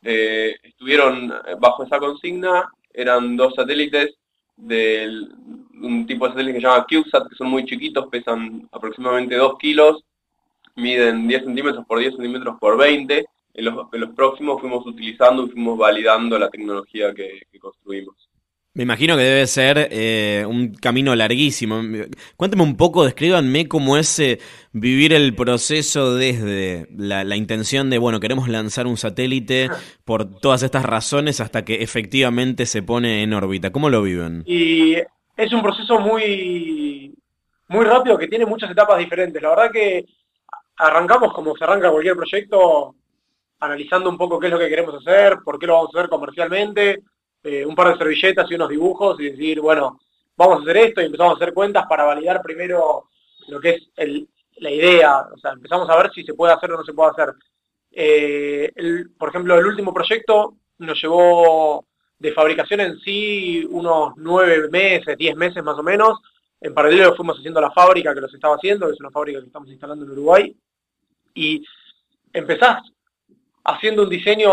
eh, 0.02 0.56
estuvieron 0.62 1.32
eh, 1.32 1.56
bajo 1.58 1.84
esa 1.84 1.98
consigna, 1.98 2.70
eran 2.92 3.36
dos 3.36 3.54
satélites 3.54 4.14
de 4.56 5.10
un 5.82 6.06
tipo 6.06 6.26
de 6.26 6.32
satélite 6.32 6.54
que 6.54 6.60
se 6.60 6.66
llama 6.66 6.86
CubeSat, 6.88 7.28
que 7.28 7.36
son 7.36 7.48
muy 7.48 7.64
chiquitos, 7.64 8.06
pesan 8.08 8.68
aproximadamente 8.70 9.34
2 9.34 9.58
kilos, 9.58 10.04
miden 10.76 11.26
10 11.26 11.44
centímetros 11.44 11.84
por 11.86 11.98
10 11.98 12.14
centímetros 12.14 12.56
por 12.60 12.78
20. 12.78 13.26
En 13.54 13.64
los, 13.64 13.86
en 13.92 14.00
los 14.00 14.10
próximos 14.10 14.60
fuimos 14.60 14.84
utilizando 14.86 15.46
y 15.46 15.50
fuimos 15.50 15.78
validando 15.78 16.38
la 16.38 16.50
tecnología 16.50 17.14
que, 17.14 17.42
que 17.50 17.58
construimos. 17.58 18.28
Me 18.76 18.82
imagino 18.82 19.16
que 19.16 19.22
debe 19.22 19.46
ser 19.46 19.88
eh, 19.92 20.44
un 20.48 20.74
camino 20.74 21.14
larguísimo. 21.14 21.80
Cuéntame 22.36 22.64
un 22.64 22.76
poco, 22.76 23.04
descríbanme 23.04 23.68
cómo 23.68 23.96
es 23.96 24.18
eh, 24.18 24.40
vivir 24.72 25.12
el 25.12 25.36
proceso 25.36 26.16
desde 26.16 26.88
la, 26.90 27.22
la, 27.22 27.36
intención 27.36 27.88
de, 27.88 27.98
bueno, 27.98 28.18
queremos 28.18 28.48
lanzar 28.48 28.88
un 28.88 28.96
satélite 28.96 29.68
por 30.04 30.40
todas 30.40 30.64
estas 30.64 30.84
razones 30.84 31.40
hasta 31.40 31.64
que 31.64 31.84
efectivamente 31.84 32.66
se 32.66 32.82
pone 32.82 33.22
en 33.22 33.32
órbita. 33.32 33.70
¿Cómo 33.70 33.90
lo 33.90 34.02
viven? 34.02 34.42
Y 34.44 34.94
es 35.36 35.52
un 35.52 35.62
proceso 35.62 36.00
muy, 36.00 37.14
muy 37.68 37.84
rápido 37.84 38.18
que 38.18 38.26
tiene 38.26 38.44
muchas 38.44 38.72
etapas 38.72 38.98
diferentes. 38.98 39.40
La 39.40 39.50
verdad 39.50 39.70
que 39.70 40.04
arrancamos 40.78 41.32
como 41.32 41.56
se 41.56 41.62
arranca 41.62 41.92
cualquier 41.92 42.16
proyecto, 42.16 42.96
analizando 43.60 44.10
un 44.10 44.18
poco 44.18 44.38
qué 44.38 44.46
es 44.46 44.52
lo 44.52 44.58
que 44.58 44.68
queremos 44.68 44.94
hacer, 44.94 45.38
por 45.44 45.58
qué 45.58 45.66
lo 45.66 45.74
vamos 45.74 45.94
a 45.94 45.98
hacer 45.98 46.10
comercialmente, 46.10 47.02
eh, 47.42 47.64
un 47.64 47.74
par 47.74 47.92
de 47.92 47.98
servilletas 47.98 48.50
y 48.50 48.54
unos 48.54 48.68
dibujos 48.68 49.20
y 49.20 49.30
decir, 49.30 49.60
bueno, 49.60 50.00
vamos 50.36 50.58
a 50.58 50.62
hacer 50.62 50.76
esto 50.78 51.00
y 51.00 51.06
empezamos 51.06 51.34
a 51.34 51.36
hacer 51.36 51.54
cuentas 51.54 51.86
para 51.88 52.04
validar 52.04 52.42
primero 52.42 53.08
lo 53.48 53.60
que 53.60 53.70
es 53.70 54.26
la 54.56 54.70
idea, 54.70 55.20
o 55.20 55.36
sea, 55.38 55.52
empezamos 55.52 55.88
a 55.90 55.96
ver 55.96 56.10
si 56.12 56.24
se 56.24 56.34
puede 56.34 56.52
hacer 56.52 56.72
o 56.72 56.76
no 56.76 56.84
se 56.84 56.92
puede 56.92 57.10
hacer. 57.10 57.34
Eh, 57.90 58.72
por 59.18 59.28
ejemplo, 59.28 59.58
el 59.58 59.66
último 59.66 59.92
proyecto 59.92 60.54
nos 60.78 61.00
llevó 61.00 61.86
de 62.18 62.32
fabricación 62.32 62.80
en 62.80 62.98
sí 63.00 63.66
unos 63.70 64.14
nueve 64.16 64.68
meses, 64.70 65.16
diez 65.16 65.36
meses 65.36 65.62
más 65.62 65.78
o 65.78 65.82
menos. 65.82 66.18
En 66.60 66.72
paralelo 66.72 67.14
fuimos 67.14 67.38
haciendo 67.38 67.60
la 67.60 67.70
fábrica 67.70 68.14
que 68.14 68.20
los 68.20 68.32
estaba 68.32 68.56
haciendo, 68.56 68.86
que 68.86 68.94
es 68.94 69.00
una 69.00 69.10
fábrica 69.10 69.40
que 69.40 69.46
estamos 69.46 69.68
instalando 69.68 70.04
en 70.04 70.12
Uruguay. 70.12 70.56
Y 71.34 71.62
empezás 72.32 72.82
haciendo 73.64 74.02
un 74.02 74.10
diseño 74.10 74.50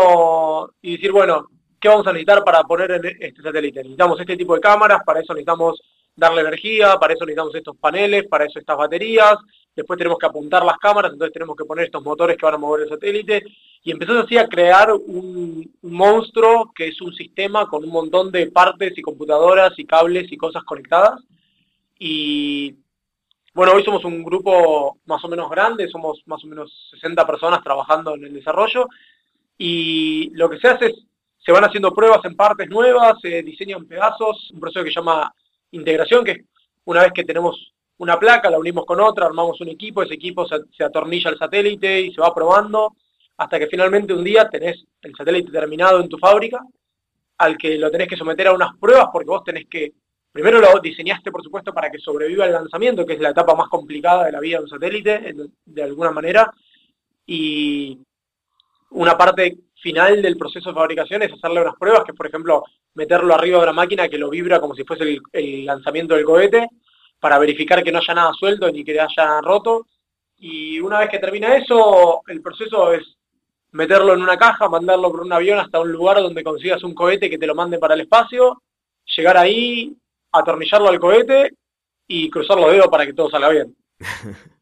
y 0.80 0.96
decir, 0.96 1.12
bueno, 1.12 1.48
¿qué 1.80 1.88
vamos 1.88 2.06
a 2.06 2.12
necesitar 2.12 2.42
para 2.44 2.62
poner 2.64 2.90
en 2.92 3.16
este 3.20 3.42
satélite? 3.42 3.80
Necesitamos 3.80 4.20
este 4.20 4.36
tipo 4.36 4.54
de 4.54 4.60
cámaras, 4.60 5.02
para 5.04 5.20
eso 5.20 5.34
necesitamos 5.34 5.80
darle 6.14 6.42
energía, 6.42 6.96
para 6.96 7.14
eso 7.14 7.24
necesitamos 7.24 7.54
estos 7.54 7.76
paneles, 7.76 8.26
para 8.28 8.44
eso 8.44 8.58
estas 8.58 8.76
baterías, 8.76 9.36
después 9.74 9.98
tenemos 9.98 10.18
que 10.18 10.26
apuntar 10.26 10.64
las 10.64 10.76
cámaras, 10.78 11.12
entonces 11.12 11.32
tenemos 11.32 11.56
que 11.56 11.64
poner 11.64 11.86
estos 11.86 12.02
motores 12.02 12.36
que 12.36 12.44
van 12.44 12.54
a 12.54 12.58
mover 12.58 12.82
el 12.82 12.88
satélite, 12.88 13.42
y 13.84 13.90
empezás 13.90 14.24
así 14.24 14.38
a 14.38 14.48
crear 14.48 14.92
un, 14.92 15.70
monstruo 15.82 16.72
que 16.74 16.88
es 16.88 17.00
un 17.00 17.12
sistema 17.12 17.66
con 17.66 17.82
un 17.84 17.90
montón 17.90 18.30
de 18.30 18.46
partes 18.50 18.96
y 18.96 19.02
computadoras 19.02 19.72
y 19.76 19.84
cables 19.84 20.30
y 20.30 20.36
cosas 20.36 20.62
conectadas. 20.62 21.20
Y 21.98 22.76
bueno, 23.54 23.72
hoy 23.74 23.84
somos 23.84 24.04
un 24.04 24.22
grupo 24.22 24.98
más 25.06 25.22
o 25.24 25.28
menos 25.28 25.50
grande, 25.50 25.88
somos 25.88 26.22
más 26.26 26.42
o 26.44 26.46
menos 26.46 26.88
60 26.92 27.26
personas 27.26 27.62
trabajando 27.62 28.14
en 28.14 28.24
el 28.24 28.34
desarrollo, 28.34 28.88
y 29.58 30.30
lo 30.34 30.48
que 30.48 30.58
se 30.58 30.68
hace 30.68 30.86
es, 30.86 30.94
se 31.38 31.52
van 31.52 31.64
haciendo 31.64 31.92
pruebas 31.92 32.24
en 32.24 32.36
partes 32.36 32.68
nuevas, 32.68 33.20
se 33.20 33.42
diseñan 33.42 33.86
pedazos, 33.86 34.50
un 34.52 34.60
proceso 34.60 34.84
que 34.84 34.90
se 34.90 35.00
llama 35.00 35.32
integración, 35.72 36.24
que 36.24 36.44
una 36.84 37.02
vez 37.02 37.12
que 37.12 37.24
tenemos 37.24 37.72
una 37.98 38.18
placa, 38.18 38.50
la 38.50 38.58
unimos 38.58 38.84
con 38.84 39.00
otra, 39.00 39.26
armamos 39.26 39.60
un 39.60 39.68
equipo, 39.68 40.02
ese 40.02 40.14
equipo 40.14 40.46
se, 40.46 40.84
atornilla 40.84 41.30
al 41.30 41.38
satélite 41.38 42.00
y 42.00 42.12
se 42.12 42.20
va 42.20 42.34
probando 42.34 42.96
hasta 43.36 43.58
que 43.58 43.66
finalmente 43.66 44.12
un 44.12 44.24
día 44.24 44.48
tenés 44.48 44.84
el 45.02 45.14
satélite 45.14 45.52
terminado 45.52 46.00
en 46.00 46.08
tu 46.08 46.18
fábrica, 46.18 46.60
al 47.38 47.56
que 47.56 47.76
lo 47.76 47.90
tenés 47.90 48.08
que 48.08 48.16
someter 48.16 48.48
a 48.48 48.54
unas 48.54 48.76
pruebas 48.78 49.06
porque 49.12 49.28
vos 49.28 49.44
tenés 49.44 49.66
que, 49.68 49.92
primero 50.32 50.60
lo 50.60 50.80
diseñaste 50.80 51.30
por 51.30 51.42
supuesto 51.42 51.72
para 51.72 51.90
que 51.90 51.98
sobreviva 51.98 52.46
el 52.46 52.52
lanzamiento, 52.52 53.06
que 53.06 53.14
es 53.14 53.20
la 53.20 53.30
etapa 53.30 53.54
más 53.54 53.68
complicada 53.68 54.24
de 54.24 54.32
la 54.32 54.40
vida 54.40 54.58
de 54.58 54.64
un 54.64 54.70
satélite, 54.70 55.34
de 55.66 55.82
alguna 55.82 56.10
manera, 56.10 56.52
y 57.26 57.98
una 58.90 59.16
parte 59.16 59.58
final 59.80 60.22
del 60.22 60.36
proceso 60.36 60.70
de 60.70 60.74
fabricación 60.74 61.22
es 61.22 61.32
hacerle 61.32 61.60
unas 61.60 61.76
pruebas, 61.76 62.04
que 62.04 62.14
por 62.14 62.26
ejemplo 62.26 62.64
meterlo 62.94 63.34
arriba 63.34 63.60
de 63.60 63.66
la 63.66 63.72
máquina 63.72 64.08
que 64.08 64.18
lo 64.18 64.30
vibra 64.30 64.60
como 64.60 64.74
si 64.74 64.84
fuese 64.84 65.18
el, 65.32 65.66
lanzamiento 65.66 66.14
del 66.14 66.24
cohete, 66.24 66.68
para 67.18 67.38
verificar 67.38 67.82
que 67.82 67.92
no 67.92 67.98
haya 67.98 68.14
nada 68.14 68.32
suelto 68.32 68.70
ni 68.70 68.84
que 68.84 68.98
haya 69.00 69.40
roto. 69.40 69.86
Y 70.38 70.80
una 70.80 70.98
vez 70.98 71.08
que 71.08 71.18
termina 71.18 71.56
eso, 71.56 72.22
el 72.26 72.42
proceso 72.42 72.92
es 72.92 73.16
meterlo 73.70 74.14
en 74.14 74.22
una 74.22 74.36
caja, 74.36 74.68
mandarlo 74.68 75.10
por 75.10 75.20
un 75.20 75.32
avión 75.32 75.58
hasta 75.58 75.80
un 75.80 75.90
lugar 75.90 76.18
donde 76.18 76.42
consigas 76.42 76.82
un 76.82 76.94
cohete 76.94 77.30
que 77.30 77.38
te 77.38 77.46
lo 77.46 77.54
mande 77.54 77.78
para 77.78 77.94
el 77.94 78.02
espacio, 78.02 78.62
llegar 79.16 79.36
ahí, 79.36 79.96
atornillarlo 80.32 80.88
al 80.88 81.00
cohete 81.00 81.50
y 82.06 82.30
cruzar 82.30 82.56
los 82.56 82.72
dedos 82.72 82.88
para 82.88 83.06
que 83.06 83.12
todo 83.12 83.30
salga 83.30 83.50
bien. 83.50 83.76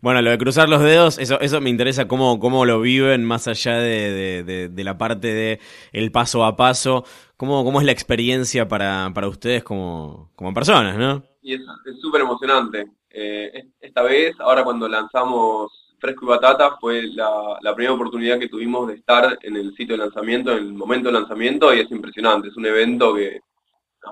Bueno, 0.00 0.22
lo 0.22 0.30
de 0.30 0.38
cruzar 0.38 0.68
los 0.68 0.80
dedos, 0.80 1.18
eso, 1.18 1.40
eso 1.40 1.60
me 1.60 1.70
interesa 1.70 2.06
cómo, 2.06 2.38
cómo 2.38 2.64
lo 2.64 2.80
viven 2.80 3.24
más 3.24 3.48
allá 3.48 3.78
de, 3.78 4.70
la 4.76 4.96
parte 4.98 5.34
de 5.34 5.60
el 5.92 6.12
paso 6.12 6.44
a 6.44 6.56
paso, 6.56 7.04
cómo, 7.36 7.64
cómo 7.64 7.80
es 7.80 7.86
la 7.86 7.92
experiencia 7.92 8.68
para, 8.68 9.10
para 9.12 9.28
ustedes 9.28 9.64
como, 9.64 10.30
como 10.36 10.54
personas, 10.54 10.96
¿no? 10.96 11.22
Y 11.42 11.54
es 11.54 11.62
súper 12.00 12.20
emocionante. 12.22 12.86
Eh, 13.10 13.70
esta 13.80 14.02
vez, 14.02 14.36
ahora 14.40 14.62
cuando 14.62 14.88
lanzamos 14.88 15.96
Fresco 15.98 16.26
y 16.26 16.28
Batata, 16.28 16.76
fue 16.80 17.06
la, 17.08 17.58
la, 17.60 17.74
primera 17.74 17.94
oportunidad 17.94 18.38
que 18.38 18.48
tuvimos 18.48 18.88
de 18.88 18.94
estar 18.94 19.38
en 19.42 19.56
el 19.56 19.74
sitio 19.74 19.96
de 19.96 20.04
lanzamiento, 20.04 20.52
en 20.52 20.58
el 20.58 20.72
momento 20.74 21.08
de 21.08 21.14
lanzamiento, 21.14 21.72
y 21.74 21.80
es 21.80 21.90
impresionante. 21.90 22.48
Es 22.48 22.56
un 22.56 22.66
evento 22.66 23.14
que 23.14 23.40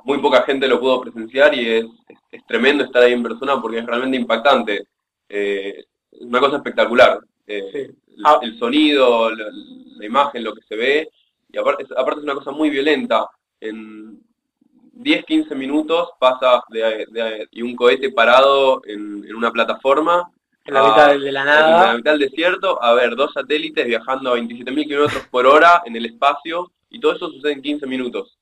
muy 0.04 0.18
poca 0.18 0.42
gente 0.42 0.68
lo 0.68 0.80
pudo 0.80 1.00
presenciar 1.00 1.54
y 1.54 1.68
es, 1.68 1.84
es 2.30 2.46
tremendo 2.46 2.84
estar 2.84 3.02
ahí 3.02 3.12
en 3.12 3.22
persona 3.22 3.60
porque 3.60 3.78
es 3.78 3.86
realmente 3.86 4.16
impactante 4.16 4.86
eh, 5.28 5.84
una 6.20 6.40
cosa 6.40 6.56
espectacular. 6.56 7.20
Eh, 7.46 7.92
ah. 8.24 8.38
el, 8.42 8.58
sonido, 8.58 9.30
la, 9.30 10.04
imagen, 10.04 10.44
lo 10.44 10.54
que 10.54 10.62
se 10.62 10.76
ve, 10.76 11.10
y 11.50 11.58
aparte, 11.58 11.86
aparte 11.96 12.20
es 12.20 12.24
una 12.24 12.34
cosa 12.34 12.50
muy 12.50 12.70
violenta. 12.70 13.26
En 13.60 14.20
10, 14.92 15.24
15 15.24 15.54
minutos 15.54 16.10
pasa 16.18 16.62
de, 16.70 17.48
y 17.50 17.62
un 17.62 17.74
cohete 17.74 18.10
parado 18.10 18.82
en, 18.86 19.34
una 19.34 19.50
plataforma 19.50 20.30
en 20.64 20.74
la 20.74 20.88
mitad 20.88 21.18
de 21.18 21.32
la 21.32 21.44
nada. 21.44 21.82
En 21.82 21.88
la 21.88 21.96
mitad 21.96 22.12
del 22.12 22.30
desierto, 22.30 22.82
a 22.82 22.94
ver, 22.94 23.16
dos 23.16 23.32
satélites 23.32 23.86
viajando 23.86 24.32
a 24.32 24.38
27.000 24.38 24.84
kilómetros 24.84 25.26
por 25.30 25.46
hora 25.46 25.82
en 25.84 25.96
el 25.96 26.06
espacio, 26.06 26.72
y 26.90 27.00
todo 27.00 27.12
eso 27.14 27.28
sucede 27.30 27.52
en 27.52 27.62
15 27.62 27.86
minutos. 27.86 28.38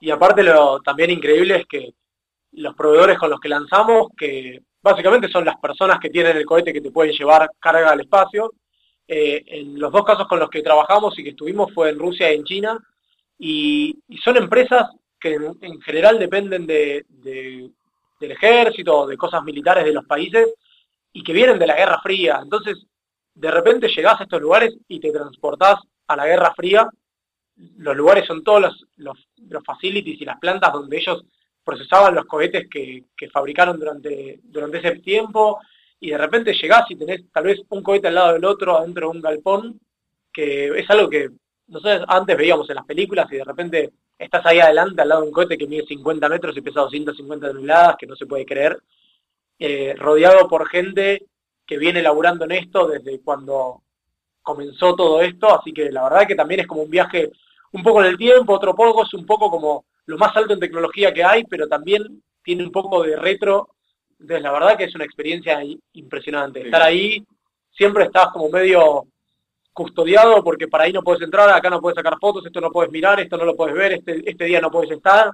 Y 0.00 0.10
aparte 0.10 0.42
lo 0.42 0.80
también 0.80 1.10
increíble 1.10 1.56
es 1.56 1.66
que 1.66 1.94
los 2.52 2.74
proveedores 2.74 3.18
con 3.18 3.30
los 3.30 3.40
que 3.40 3.48
lanzamos, 3.48 4.08
que 4.16 4.60
básicamente 4.82 5.28
son 5.28 5.44
las 5.44 5.56
personas 5.56 5.98
que 5.98 6.10
tienen 6.10 6.36
el 6.36 6.44
cohete 6.44 6.72
que 6.72 6.80
te 6.80 6.90
pueden 6.90 7.14
llevar 7.14 7.50
carga 7.58 7.90
al 7.90 8.00
espacio. 8.00 8.52
Eh, 9.06 9.42
en 9.46 9.78
los 9.78 9.92
dos 9.92 10.04
casos 10.04 10.26
con 10.26 10.38
los 10.38 10.48
que 10.48 10.62
trabajamos 10.62 11.18
y 11.18 11.24
que 11.24 11.30
estuvimos 11.30 11.72
fue 11.74 11.90
en 11.90 11.98
Rusia 11.98 12.32
y 12.32 12.36
en 12.36 12.44
China, 12.44 12.78
y, 13.38 13.98
son 14.22 14.36
empresas 14.36 14.90
que 15.20 15.34
en, 15.34 15.80
general 15.82 16.18
dependen 16.18 16.66
de, 16.66 17.04
del 17.08 18.30
ejército, 18.30 19.06
de 19.06 19.16
cosas 19.16 19.42
militares 19.42 19.84
de 19.84 19.92
los 19.92 20.04
países, 20.06 20.54
y 21.12 21.22
que 21.22 21.32
vienen 21.32 21.58
de 21.58 21.66
la 21.66 21.76
Guerra 21.76 22.00
Fría. 22.02 22.40
Entonces, 22.42 22.86
de 23.34 23.50
repente 23.50 23.88
llegás 23.88 24.20
a 24.20 24.24
estos 24.24 24.40
lugares 24.40 24.74
y 24.88 25.00
te 25.00 25.10
transportás 25.10 25.76
a 26.06 26.16
la 26.16 26.26
Guerra 26.26 26.52
Fría. 26.54 26.88
Los 27.56 27.96
lugares 27.96 28.26
son 28.26 28.42
todos 28.42 28.60
los, 28.60 28.86
los, 28.96 29.64
facilities 29.64 30.20
y 30.20 30.24
las 30.24 30.38
plantas 30.38 30.72
donde 30.72 30.96
ellos 30.96 31.24
procesaban 31.62 32.14
los 32.14 32.26
cohetes 32.26 32.68
que, 32.68 33.04
fabricaron 33.32 33.78
durante, 33.78 34.40
durante 34.42 34.78
ese 34.78 35.00
tiempo 35.00 35.60
y 36.00 36.10
de 36.10 36.18
repente 36.18 36.52
llegás 36.52 36.90
y 36.90 36.96
tenés 36.96 37.30
tal 37.32 37.44
vez 37.44 37.60
un 37.68 37.82
cohete 37.82 38.08
al 38.08 38.14
lado 38.14 38.32
del 38.34 38.44
otro 38.44 38.76
adentro 38.76 39.08
de 39.08 39.16
un 39.16 39.22
galpón, 39.22 39.80
que 40.32 40.66
es 40.78 40.90
algo 40.90 41.08
que 41.08 41.30
nosotros 41.68 42.04
antes 42.08 42.36
veíamos 42.36 42.68
en 42.68 42.76
las 42.76 42.84
películas 42.84 43.26
y 43.32 43.36
de 43.36 43.44
repente 43.44 43.92
estás 44.18 44.44
ahí 44.44 44.60
adelante 44.60 45.00
al 45.00 45.08
lado 45.08 45.22
de 45.22 45.28
un 45.28 45.32
cohete 45.32 45.56
que 45.56 45.66
mide 45.66 45.86
50 45.86 46.28
metros 46.28 46.56
y 46.56 46.60
pesa 46.60 46.80
250 46.80 47.48
toneladas, 47.48 47.96
que 47.96 48.06
no 48.06 48.16
se 48.16 48.26
puede 48.26 48.44
creer, 48.44 48.78
eh, 49.58 49.94
rodeado 49.96 50.48
por 50.48 50.68
gente 50.68 51.26
que 51.66 51.78
viene 51.78 52.02
laburando 52.02 52.44
en 52.44 52.52
esto 52.52 52.86
desde 52.86 53.20
cuando 53.20 53.83
comenzó 54.44 54.94
todo 54.94 55.20
esto, 55.22 55.58
así 55.58 55.72
que 55.72 55.90
la 55.90 56.04
verdad 56.04 56.28
que 56.28 56.36
también 56.36 56.60
es 56.60 56.66
como 56.68 56.82
un 56.82 56.90
viaje 56.90 57.32
un 57.72 57.82
poco 57.82 58.04
en 58.04 58.10
el 58.10 58.16
tiempo, 58.16 58.52
otro 58.52 58.74
poco, 58.76 59.02
es 59.02 59.12
un 59.14 59.26
poco 59.26 59.50
como 59.50 59.86
lo 60.06 60.16
más 60.18 60.36
alto 60.36 60.52
en 60.52 60.60
tecnología 60.60 61.12
que 61.12 61.24
hay, 61.24 61.42
pero 61.44 61.66
también 61.66 62.22
tiene 62.44 62.62
un 62.62 62.70
poco 62.70 63.02
de 63.02 63.16
retro. 63.16 63.70
Entonces, 64.20 64.42
la 64.42 64.52
verdad 64.52 64.76
que 64.76 64.84
es 64.84 64.94
una 64.94 65.04
experiencia 65.04 65.60
impresionante. 65.94 66.60
Estar 66.60 66.82
ahí, 66.82 67.24
siempre 67.70 68.04
estás 68.04 68.28
como 68.32 68.48
medio 68.48 69.06
custodiado 69.72 70.44
porque 70.44 70.68
para 70.68 70.84
ahí 70.84 70.92
no 70.92 71.02
puedes 71.02 71.22
entrar, 71.22 71.50
acá 71.50 71.68
no 71.68 71.80
puedes 71.80 71.96
sacar 71.96 72.16
fotos, 72.20 72.46
esto 72.46 72.60
no 72.60 72.70
puedes 72.70 72.92
mirar, 72.92 73.18
esto 73.18 73.36
no 73.36 73.44
lo 73.44 73.56
puedes 73.56 73.74
ver, 73.74 73.92
este, 73.94 74.22
este 74.30 74.44
día 74.44 74.60
no 74.60 74.70
puedes 74.70 74.90
estar. 74.92 75.30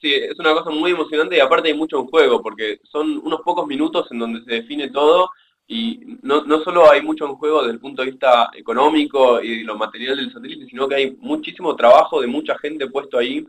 Sí, 0.00 0.14
es 0.14 0.38
una 0.38 0.52
cosa 0.52 0.70
muy 0.70 0.92
emocionante 0.92 1.36
y 1.36 1.40
aparte 1.40 1.68
hay 1.68 1.74
mucho 1.74 1.98
en 1.98 2.06
juego 2.06 2.42
porque 2.42 2.78
son 2.84 3.18
unos 3.18 3.40
pocos 3.42 3.66
minutos 3.66 4.06
en 4.10 4.18
donde 4.18 4.42
se 4.44 4.62
define 4.62 4.90
todo 4.90 5.28
y 5.68 6.18
no, 6.22 6.44
no 6.44 6.60
solo 6.60 6.90
hay 6.90 7.02
mucho 7.02 7.26
en 7.26 7.34
juego 7.34 7.62
desde 7.62 7.74
el 7.74 7.80
punto 7.80 8.02
de 8.02 8.10
vista 8.10 8.50
económico 8.54 9.42
y 9.42 9.64
lo 9.64 9.76
material 9.76 10.16
del 10.16 10.32
satélite, 10.32 10.66
sino 10.66 10.86
que 10.88 10.94
hay 10.94 11.16
muchísimo 11.18 11.74
trabajo 11.74 12.20
de 12.20 12.28
mucha 12.28 12.56
gente 12.58 12.88
puesto 12.88 13.18
ahí. 13.18 13.44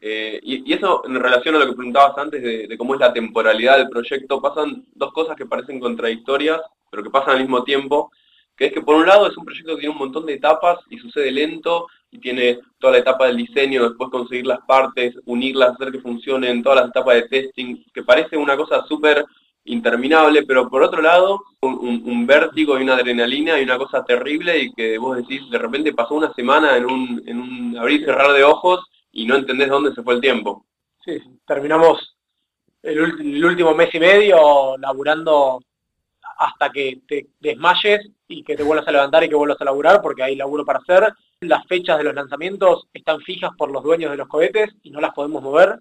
Eh, 0.00 0.38
y, 0.42 0.72
eso 0.74 1.02
en 1.06 1.14
relación 1.14 1.54
a 1.54 1.58
lo 1.58 1.66
que 1.66 1.72
preguntabas 1.72 2.18
antes 2.18 2.42
de, 2.42 2.76
cómo 2.76 2.94
es 2.94 3.00
la 3.00 3.14
temporalidad 3.14 3.78
del 3.78 3.88
proyecto, 3.88 4.42
pasan 4.42 4.84
dos 4.94 5.12
cosas 5.14 5.36
que 5.36 5.46
parecen 5.46 5.80
contradictorias, 5.80 6.60
pero 6.90 7.02
que 7.02 7.10
pasan 7.10 7.36
al 7.36 7.40
mismo 7.40 7.64
tiempo, 7.64 8.10
que 8.54 8.66
es 8.66 8.72
que 8.72 8.82
por 8.82 8.96
un 8.96 9.06
lado 9.06 9.26
es 9.26 9.36
un 9.36 9.46
proyecto 9.46 9.74
que 9.74 9.80
tiene 9.80 9.94
un 9.94 9.98
montón 9.98 10.26
de 10.26 10.34
etapas 10.34 10.78
y 10.90 10.98
sucede 10.98 11.30
lento 11.32 11.86
y 12.10 12.18
tiene 12.18 12.58
toda 12.78 12.92
la 12.92 12.98
etapa 12.98 13.26
del 13.26 13.38
diseño, 13.38 13.88
después 13.88 14.10
conseguir 14.10 14.46
las 14.46 14.60
partes, 14.66 15.14
unirlas, 15.24 15.70
hacer 15.70 15.90
que 15.90 16.00
funcionen, 16.00 16.62
todas 16.62 16.80
las 16.80 16.90
etapas 16.90 17.14
de 17.14 17.28
testing, 17.28 17.82
que 17.92 18.02
parece 18.02 18.36
una 18.36 18.56
cosa 18.56 18.84
súper 18.86 19.24
interminable, 19.64 20.44
pero 20.44 20.68
por 20.68 20.82
otro 20.82 21.00
lado, 21.00 21.42
un, 21.60 22.26
vértigo 22.26 22.78
y 22.78 22.82
una 22.82 22.94
adrenalina 22.94 23.58
y 23.58 23.64
una 23.64 23.78
cosa 23.78 24.04
terrible 24.04 24.58
y 24.58 24.72
que 24.72 24.98
vos 24.98 25.16
decís, 25.16 25.48
de 25.50 25.58
repente 25.58 25.92
pasó 25.92 26.14
una 26.14 26.32
semana 26.34 26.76
en 26.76 26.86
un, 26.86 27.76
abrir 27.78 28.02
y 28.02 28.04
cerrar 28.04 28.32
de 28.32 28.44
ojos 28.44 28.84
y 29.12 29.26
no 29.26 29.36
entendés 29.36 29.68
dónde 29.68 29.94
se 29.94 30.02
fue 30.02 30.14
el 30.14 30.20
tiempo. 30.20 30.66
Sí, 31.04 31.18
terminamos 31.46 32.16
el, 32.82 33.44
último 33.44 33.74
mes 33.74 33.94
y 33.94 34.00
medio 34.00 34.76
laburando 34.78 35.62
hasta 36.38 36.70
que 36.70 37.00
te 37.06 37.28
desmayes 37.40 38.10
y 38.28 38.42
que 38.42 38.56
te 38.56 38.62
vuelvas 38.62 38.88
a 38.88 38.92
levantar 38.92 39.24
y 39.24 39.28
que 39.28 39.34
vuelvas 39.34 39.60
a 39.60 39.64
laburar 39.64 40.02
porque 40.02 40.22
hay 40.22 40.36
laburo 40.36 40.64
para 40.64 40.80
hacer. 40.80 41.12
Las 41.40 41.66
fechas 41.66 41.98
de 41.98 42.04
los 42.04 42.14
lanzamientos 42.14 42.88
están 42.92 43.20
fijas 43.20 43.52
por 43.56 43.70
los 43.70 43.82
dueños 43.82 44.10
de 44.10 44.16
los 44.16 44.28
cohetes 44.28 44.74
y 44.82 44.90
no 44.90 45.00
las 45.00 45.14
podemos 45.14 45.42
mover. 45.42 45.78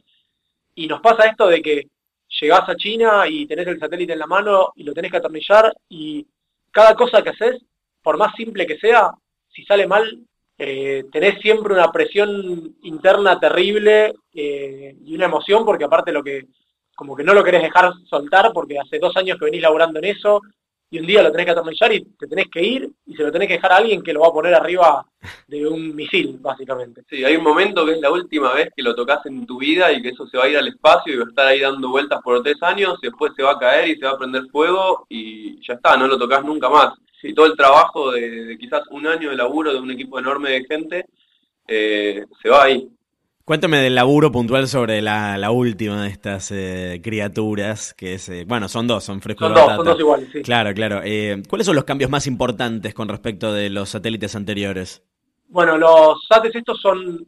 Y 0.75 0.87
nos 0.87 1.01
pasa 1.01 1.25
esto 1.25 1.47
de 1.47 1.61
que 1.61 1.87
llegás 2.39 2.67
a 2.67 2.75
China 2.75 3.27
y 3.27 3.45
tenés 3.45 3.67
el 3.67 3.79
satélite 3.79 4.13
en 4.13 4.19
la 4.19 4.27
mano 4.27 4.73
y 4.75 4.83
lo 4.83 4.93
tenés 4.93 5.11
que 5.11 5.17
atornillar 5.17 5.73
y 5.89 6.25
cada 6.71 6.95
cosa 6.95 7.21
que 7.21 7.29
haces, 7.29 7.61
por 8.01 8.17
más 8.17 8.35
simple 8.35 8.65
que 8.65 8.77
sea, 8.77 9.11
si 9.49 9.63
sale 9.63 9.87
mal, 9.87 10.19
eh, 10.57 11.03
tenés 11.11 11.39
siempre 11.41 11.73
una 11.73 11.91
presión 11.91 12.75
interna 12.83 13.39
terrible 13.39 14.13
eh, 14.33 14.95
y 15.03 15.15
una 15.15 15.25
emoción 15.25 15.65
porque 15.65 15.83
aparte 15.83 16.11
lo 16.11 16.23
que, 16.23 16.47
como 16.95 17.15
que 17.15 17.23
no 17.23 17.33
lo 17.33 17.43
querés 17.43 17.61
dejar 17.61 17.91
soltar 18.05 18.51
porque 18.53 18.79
hace 18.79 18.99
dos 18.99 19.15
años 19.17 19.37
que 19.37 19.45
venís 19.45 19.61
laburando 19.61 19.99
en 19.99 20.05
eso 20.05 20.41
y 20.93 20.99
un 20.99 21.07
día 21.07 21.23
lo 21.23 21.31
tenés 21.31 21.47
que 21.47 21.51
aterrizar 21.53 21.91
y 21.91 22.03
te 22.03 22.27
tenés 22.27 22.45
que 22.51 22.63
ir 22.63 22.87
y 23.07 23.15
se 23.15 23.23
lo 23.23 23.31
tenés 23.31 23.47
que 23.47 23.55
dejar 23.55 23.71
a 23.71 23.77
alguien 23.77 24.03
que 24.03 24.13
lo 24.13 24.19
va 24.19 24.27
a 24.27 24.31
poner 24.31 24.53
arriba 24.53 25.03
de 25.47 25.65
un 25.65 25.95
misil, 25.95 26.37
básicamente. 26.39 27.01
Sí, 27.09 27.23
hay 27.23 27.35
un 27.35 27.43
momento 27.43 27.83
que 27.83 27.93
es 27.93 27.99
la 27.99 28.11
última 28.11 28.53
vez 28.53 28.69
que 28.75 28.83
lo 28.83 28.93
tocas 28.93 29.25
en 29.25 29.43
tu 29.47 29.57
vida 29.57 29.91
y 29.91 30.03
que 30.03 30.09
eso 30.09 30.27
se 30.27 30.37
va 30.37 30.43
a 30.43 30.49
ir 30.49 30.55
al 30.55 30.67
espacio 30.67 31.11
y 31.11 31.17
va 31.17 31.23
a 31.25 31.29
estar 31.29 31.47
ahí 31.47 31.61
dando 31.61 31.89
vueltas 31.89 32.21
por 32.21 32.43
tres 32.43 32.61
años 32.61 32.99
después 33.01 33.31
se 33.35 33.41
va 33.41 33.53
a 33.53 33.57
caer 33.57 33.89
y 33.89 33.95
se 33.95 34.05
va 34.05 34.11
a 34.11 34.17
prender 34.19 34.43
fuego 34.51 35.07
y 35.09 35.59
ya 35.65 35.73
está, 35.73 35.97
no 35.97 36.07
lo 36.07 36.15
tocas 36.19 36.45
nunca 36.45 36.69
más. 36.69 36.93
Y 37.23 37.33
todo 37.33 37.47
el 37.47 37.57
trabajo 37.57 38.11
de, 38.11 38.55
quizás 38.59 38.83
un 38.91 39.07
año 39.07 39.31
de 39.31 39.35
laburo 39.35 39.73
de 39.73 39.79
un 39.79 39.89
equipo 39.89 40.19
enorme 40.19 40.51
de 40.51 40.65
gente 40.65 41.05
eh, 41.67 42.23
se 42.39 42.49
va 42.49 42.65
ahí. 42.65 42.87
Cuéntame 43.45 43.79
del 43.79 43.95
laburo 43.95 44.31
puntual 44.31 44.69
sobre 44.69 45.01
la, 45.01 45.51
última 45.51 46.03
de 46.03 46.07
estas 46.07 46.49
eh, 46.51 47.01
criaturas, 47.03 47.93
que 47.93 48.13
es, 48.13 48.29
eh, 48.29 48.45
bueno, 48.47 48.69
son 48.69 48.87
dos, 48.87 49.03
son 49.03 49.19
frescos. 49.19 49.47
Son 49.47 49.53
dos, 49.53 49.75
son 49.75 49.85
dos 49.85 49.99
iguales, 49.99 50.29
sí. 50.31 50.41
Claro, 50.43 50.73
claro. 50.73 51.01
Eh, 51.03 51.43
¿Cuáles 51.49 51.65
son 51.65 51.75
los 51.75 51.83
cambios 51.83 52.09
más 52.09 52.25
importantes 52.25 52.93
con 52.93 53.09
respecto 53.09 53.51
de 53.51 53.69
los 53.69 53.89
satélites 53.89 54.33
anteriores? 54.37 55.03
Bueno, 55.49 55.77
los 55.77 56.25
satélites 56.25 56.61
estos 56.61 56.79
son, 56.79 57.27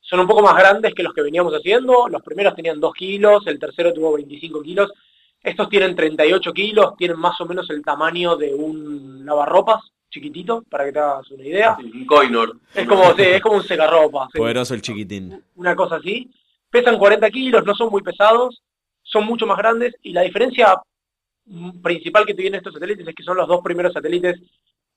son 0.00 0.20
un 0.20 0.26
poco 0.26 0.42
más 0.42 0.56
grandes 0.56 0.92
que 0.92 1.04
los 1.04 1.14
que 1.14 1.22
veníamos 1.22 1.52
haciendo. 1.52 2.08
Los 2.08 2.22
primeros 2.22 2.56
tenían 2.56 2.80
2 2.80 2.92
kilos, 2.94 3.46
el 3.46 3.60
tercero 3.60 3.92
tuvo 3.92 4.14
25 4.14 4.60
kilos. 4.60 4.92
Estos 5.40 5.68
tienen 5.68 5.94
38 5.94 6.52
kilos, 6.52 6.96
tienen 6.96 7.16
más 7.16 7.40
o 7.40 7.46
menos 7.46 7.70
el 7.70 7.84
tamaño 7.84 8.34
de 8.34 8.52
un 8.52 9.24
lavarropas 9.24 9.82
chiquitito, 10.10 10.62
para 10.68 10.84
que 10.84 10.92
te 10.92 10.98
hagas 10.98 11.30
una 11.30 11.44
idea. 11.44 11.76
un 11.78 12.06
coinor. 12.06 12.56
Es 12.74 12.86
como, 12.86 13.12
es 13.16 13.42
como 13.42 13.56
un 13.56 13.62
secarropa. 13.62 14.28
Poderoso 14.34 14.74
el 14.74 14.82
chiquitín. 14.82 15.42
Una 15.56 15.76
cosa 15.76 15.96
así. 15.96 16.30
Pesan 16.70 16.98
40 16.98 17.30
kilos, 17.30 17.64
no 17.64 17.74
son 17.74 17.90
muy 17.90 18.02
pesados, 18.02 18.62
son 19.02 19.24
mucho 19.24 19.46
más 19.46 19.56
grandes 19.56 19.94
y 20.02 20.12
la 20.12 20.22
diferencia 20.22 20.74
principal 21.82 22.26
que 22.26 22.34
tienen 22.34 22.56
estos 22.56 22.74
satélites 22.74 23.08
es 23.08 23.14
que 23.14 23.22
son 23.22 23.36
los 23.36 23.48
dos 23.48 23.62
primeros 23.62 23.92
satélites 23.92 24.38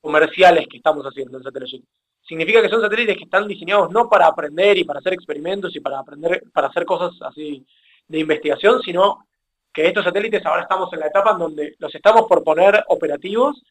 comerciales 0.01 0.68
que 0.68 0.77
estamos 0.77 1.06
haciendo 1.06 1.38
en 1.38 1.44
Satellite. 1.44 1.86
Significa 2.27 2.62
que 2.62 2.70
son 2.70 2.82
satélites 2.82 3.18
que 3.18 3.24
están 3.24 3.48
diseñados 3.48 3.91
no 3.91 4.10
para 4.10 4.27
aprender 4.27 4.77
y 4.77 4.84
para 4.84 5.00
hacer 5.00 5.13
experimentos 5.13 5.75
y 5.75 5.80
para 5.80 6.00
aprender, 6.00 6.44
para 6.53 6.68
hacer 6.68 6.86
cosas 6.86 7.13
así 7.22 7.65
de 8.08 8.20
investigación, 8.20 8.82
sino 8.82 9.25
que 9.74 9.88
estos 9.88 10.03
satélites 10.03 10.46
ahora 10.46 10.63
estamos 10.63 10.91
en 10.94 11.00
la 11.00 11.08
etapa 11.08 11.32
en 11.32 11.39
donde 11.39 11.75
los 11.80 11.94
estamos 11.96 12.25
por 12.27 12.44
poner 12.44 12.84
operativos 12.89 13.62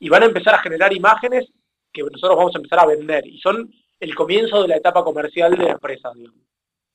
y 0.00 0.08
van 0.08 0.24
a 0.24 0.26
empezar 0.26 0.54
a 0.54 0.62
generar 0.62 0.92
imágenes 0.92 1.46
que 1.92 2.02
nosotros 2.02 2.36
vamos 2.36 2.54
a 2.54 2.58
empezar 2.58 2.80
a 2.80 2.86
vender. 2.86 3.26
Y 3.26 3.38
son 3.38 3.70
el 4.00 4.14
comienzo 4.14 4.62
de 4.62 4.68
la 4.68 4.76
etapa 4.76 5.04
comercial 5.04 5.56
de 5.56 5.64
la 5.64 5.72
empresa. 5.72 6.10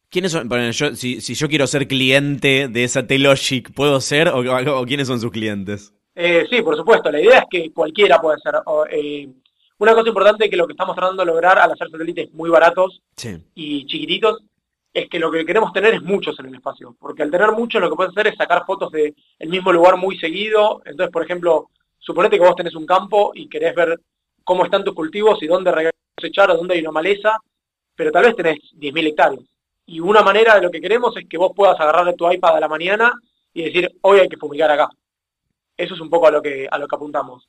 ¿Quiénes 0.09 0.31
son? 0.31 0.49
si, 0.95 1.19
yo 1.19 1.47
quiero 1.47 1.67
ser 1.67 1.87
cliente 1.87 2.67
de 2.67 2.87
Satellogic, 2.87 3.73
¿puedo 3.73 4.01
ser? 4.01 4.29
¿O, 4.29 4.85
quiénes 4.85 5.07
son 5.07 5.19
sus 5.19 5.31
clientes? 5.31 5.93
Eh, 6.15 6.45
sí, 6.49 6.61
por 6.61 6.75
supuesto. 6.75 7.11
La 7.11 7.21
idea 7.21 7.39
es 7.39 7.45
que 7.49 7.71
cualquiera 7.71 8.19
puede 8.19 8.39
ser. 8.39 8.55
Eh, 8.89 9.29
una 9.77 9.93
cosa 9.93 10.07
importante 10.07 10.49
que 10.49 10.55
lo 10.55 10.65
que 10.65 10.73
estamos 10.73 10.95
tratando 10.95 11.23
de 11.23 11.27
lograr 11.27 11.59
al 11.59 11.71
hacer 11.71 11.89
satélites 11.89 12.33
muy 12.33 12.49
baratos 12.49 13.01
y 13.53 13.85
chiquititos 13.85 14.41
es 14.93 15.09
que 15.09 15.19
lo 15.19 15.29
que 15.29 15.45
queremos 15.45 15.73
tener 15.73 15.93
es 15.93 16.01
muchos 16.01 16.39
en 16.39 16.45
el 16.45 16.55
espacio. 16.55 16.95
Porque 16.97 17.21
al 17.21 17.29
tener 17.29 17.51
muchos 17.51 17.81
lo 17.81 17.89
que 17.89 17.97
puedes 17.97 18.11
hacer 18.11 18.27
es 18.27 18.37
sacar 18.37 18.65
fotos 18.65 18.91
del 18.93 19.13
mismo 19.49 19.73
lugar 19.73 19.97
muy 19.97 20.17
seguido. 20.17 20.81
Entonces, 20.85 21.11
por 21.11 21.23
ejemplo, 21.23 21.69
Suponete 22.05 22.37
que 22.37 22.45
vos 22.45 22.55
tenés 22.55 22.75
un 22.75 22.85
campo 22.85 23.31
y 23.33 23.49
querés 23.49 23.73
ver 23.73 23.99
cómo 24.43 24.63
están 24.63 24.83
tus 24.83 24.93
cultivos 24.93 25.41
y 25.41 25.47
dónde 25.47 25.91
cosechar 26.15 26.51
o 26.51 26.57
dónde 26.57 26.75
hay 26.75 26.81
una 26.81 26.91
maleza, 26.91 27.39
pero 27.95 28.11
tal 28.11 28.25
vez 28.25 28.35
tenés 28.35 28.59
10.000 28.75 29.07
hectáreas. 29.07 29.43
Y 29.87 29.99
una 29.99 30.21
manera 30.21 30.53
de 30.55 30.61
lo 30.61 30.69
que 30.69 30.81
queremos 30.81 31.17
es 31.17 31.27
que 31.27 31.37
vos 31.37 31.51
puedas 31.55 31.79
agarrar 31.79 32.13
tu 32.13 32.31
iPad 32.31 32.57
a 32.57 32.59
la 32.59 32.67
mañana 32.67 33.11
y 33.53 33.63
decir, 33.63 33.91
hoy 34.01 34.19
hay 34.19 34.29
que 34.29 34.37
fumigar 34.37 34.69
acá. 34.69 34.87
Eso 35.75 35.95
es 35.95 35.99
un 35.99 36.09
poco 36.09 36.27
a 36.27 36.31
lo 36.31 36.43
que, 36.43 36.67
a 36.69 36.77
lo 36.77 36.87
que 36.87 36.95
apuntamos. 36.95 37.47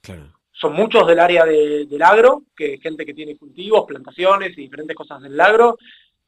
Son 0.53 0.73
muchos 0.73 1.07
del 1.07 1.21
área 1.21 1.45
del 1.45 2.03
agro, 2.03 2.45
que 2.57 2.79
gente 2.79 3.05
que 3.05 3.13
tiene 3.13 3.37
cultivos, 3.37 3.85
plantaciones 3.87 4.53
y 4.57 4.63
diferentes 4.63 4.97
cosas 4.97 5.21
del 5.21 5.39
agro, 5.39 5.77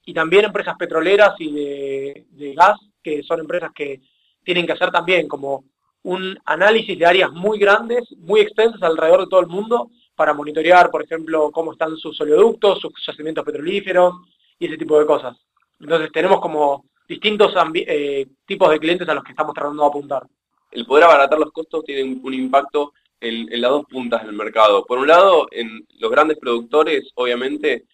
y 0.05 0.13
también 0.13 0.45
empresas 0.45 0.77
petroleras 0.77 1.35
y 1.39 1.51
de, 1.51 2.27
de 2.29 2.53
gas, 2.53 2.79
que 3.03 3.23
son 3.23 3.41
empresas 3.41 3.71
que 3.75 4.03
tienen 4.45 4.67
que 4.67 4.73
hacer 4.73 4.91
también 4.91 5.27
como 5.27 5.65
un 6.03 6.39
análisis 6.45 6.99
de 6.99 7.07
áreas 7.07 7.33
muy 7.33 7.59
grandes, 7.59 8.05
muy 8.19 8.41
extensas 8.41 8.83
alrededor 8.83 9.21
de 9.21 9.27
todo 9.29 9.41
el 9.41 9.47
mundo, 9.47 9.91
para 10.15 10.35
monitorear, 10.35 10.91
por 10.91 11.05
ejemplo, 11.05 11.51
cómo 11.53 11.73
están 11.73 11.97
sus 11.97 12.21
oleoductos, 12.21 12.81
sus 12.81 12.93
yacimientos 13.07 13.45
petrolíferos 13.45 14.15
y 14.59 14.67
ese 14.67 14.77
tipo 14.77 14.99
de 14.99 15.07
cosas. 15.07 15.37
Entonces 15.79 16.11
tenemos 16.13 16.41
como 16.41 16.85
distintos 17.09 17.55
eh, 17.75 18.27
tipos 18.45 18.71
de 18.71 18.81
clientes 18.81 19.09
a 19.09 19.15
los 19.15 19.23
que 19.23 19.31
estamos 19.31 19.55
tratando 19.55 19.83
de 19.83 19.89
apuntar. 19.89 20.27
El 20.71 20.87
poder 20.87 21.05
abaratar 21.05 21.39
los 21.39 21.53
costos 21.53 21.85
tiene 21.85 22.19
un, 22.21 22.35
impacto 22.35 22.93
en, 23.21 23.49
las 23.61 23.71
dos 23.71 23.87
puntas 23.87 24.25
del 24.25 24.35
mercado. 24.35 24.85
Por 24.85 24.99
un 24.99 25.07
lado, 25.07 25.47
en 25.53 25.87
los 25.99 26.11
grandes 26.11 26.37
productores, 26.39 27.11
obviamente, 27.15 27.85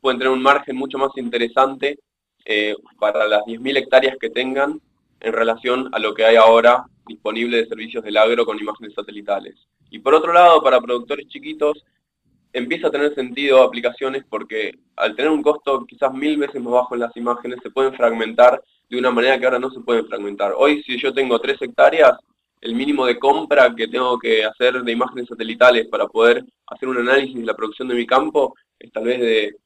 pueden 0.00 0.18
tener 0.18 0.32
un 0.32 0.42
margen 0.42 0.76
mucho 0.76 0.98
más 0.98 1.10
interesante 1.16 1.98
eh, 2.44 2.76
para 2.98 3.26
las 3.26 3.42
10.000 3.42 3.78
hectáreas 3.78 4.16
que 4.20 4.30
tengan 4.30 4.80
en 5.20 5.32
relación 5.32 5.88
a 5.92 5.98
lo 5.98 6.12
que 6.12 6.24
hay 6.24 6.36
ahora 6.36 6.84
disponible 7.06 7.58
de 7.58 7.66
servicios 7.66 8.04
del 8.04 8.16
agro 8.16 8.44
con 8.44 8.58
imágenes 8.58 8.94
satelitales. 8.94 9.54
Y 9.90 9.98
por 9.98 10.14
otro 10.14 10.32
lado, 10.32 10.62
para 10.62 10.80
productores 10.80 11.28
chiquitos, 11.28 11.84
empieza 12.52 12.88
a 12.88 12.90
tener 12.90 13.14
sentido 13.14 13.62
aplicaciones 13.62 14.24
porque 14.28 14.78
al 14.96 15.16
tener 15.16 15.30
un 15.30 15.42
costo 15.42 15.84
quizás 15.86 16.12
mil 16.12 16.36
veces 16.36 16.60
más 16.60 16.72
bajo 16.72 16.94
en 16.94 17.00
las 17.00 17.16
imágenes, 17.16 17.60
se 17.62 17.70
pueden 17.70 17.94
fragmentar 17.94 18.62
de 18.88 18.98
una 18.98 19.10
manera 19.10 19.38
que 19.38 19.46
ahora 19.46 19.58
no 19.58 19.70
se 19.70 19.80
pueden 19.80 20.06
fragmentar. 20.06 20.52
Hoy, 20.56 20.82
si 20.82 20.98
yo 21.00 21.12
tengo 21.14 21.38
tres 21.38 21.60
hectáreas, 21.60 22.18
el 22.60 22.74
mínimo 22.74 23.06
de 23.06 23.18
compra 23.18 23.74
que 23.74 23.88
tengo 23.88 24.18
que 24.18 24.44
hacer 24.44 24.82
de 24.82 24.92
imágenes 24.92 25.28
satelitales 25.28 25.88
para 25.88 26.06
poder 26.06 26.44
hacer 26.66 26.88
un 26.88 26.98
análisis 26.98 27.34
de 27.34 27.44
la 27.44 27.56
producción 27.56 27.88
de 27.88 27.94
mi 27.94 28.06
campo 28.06 28.54
es 28.78 28.92
tal 28.92 29.04
vez 29.04 29.20
de 29.20 29.56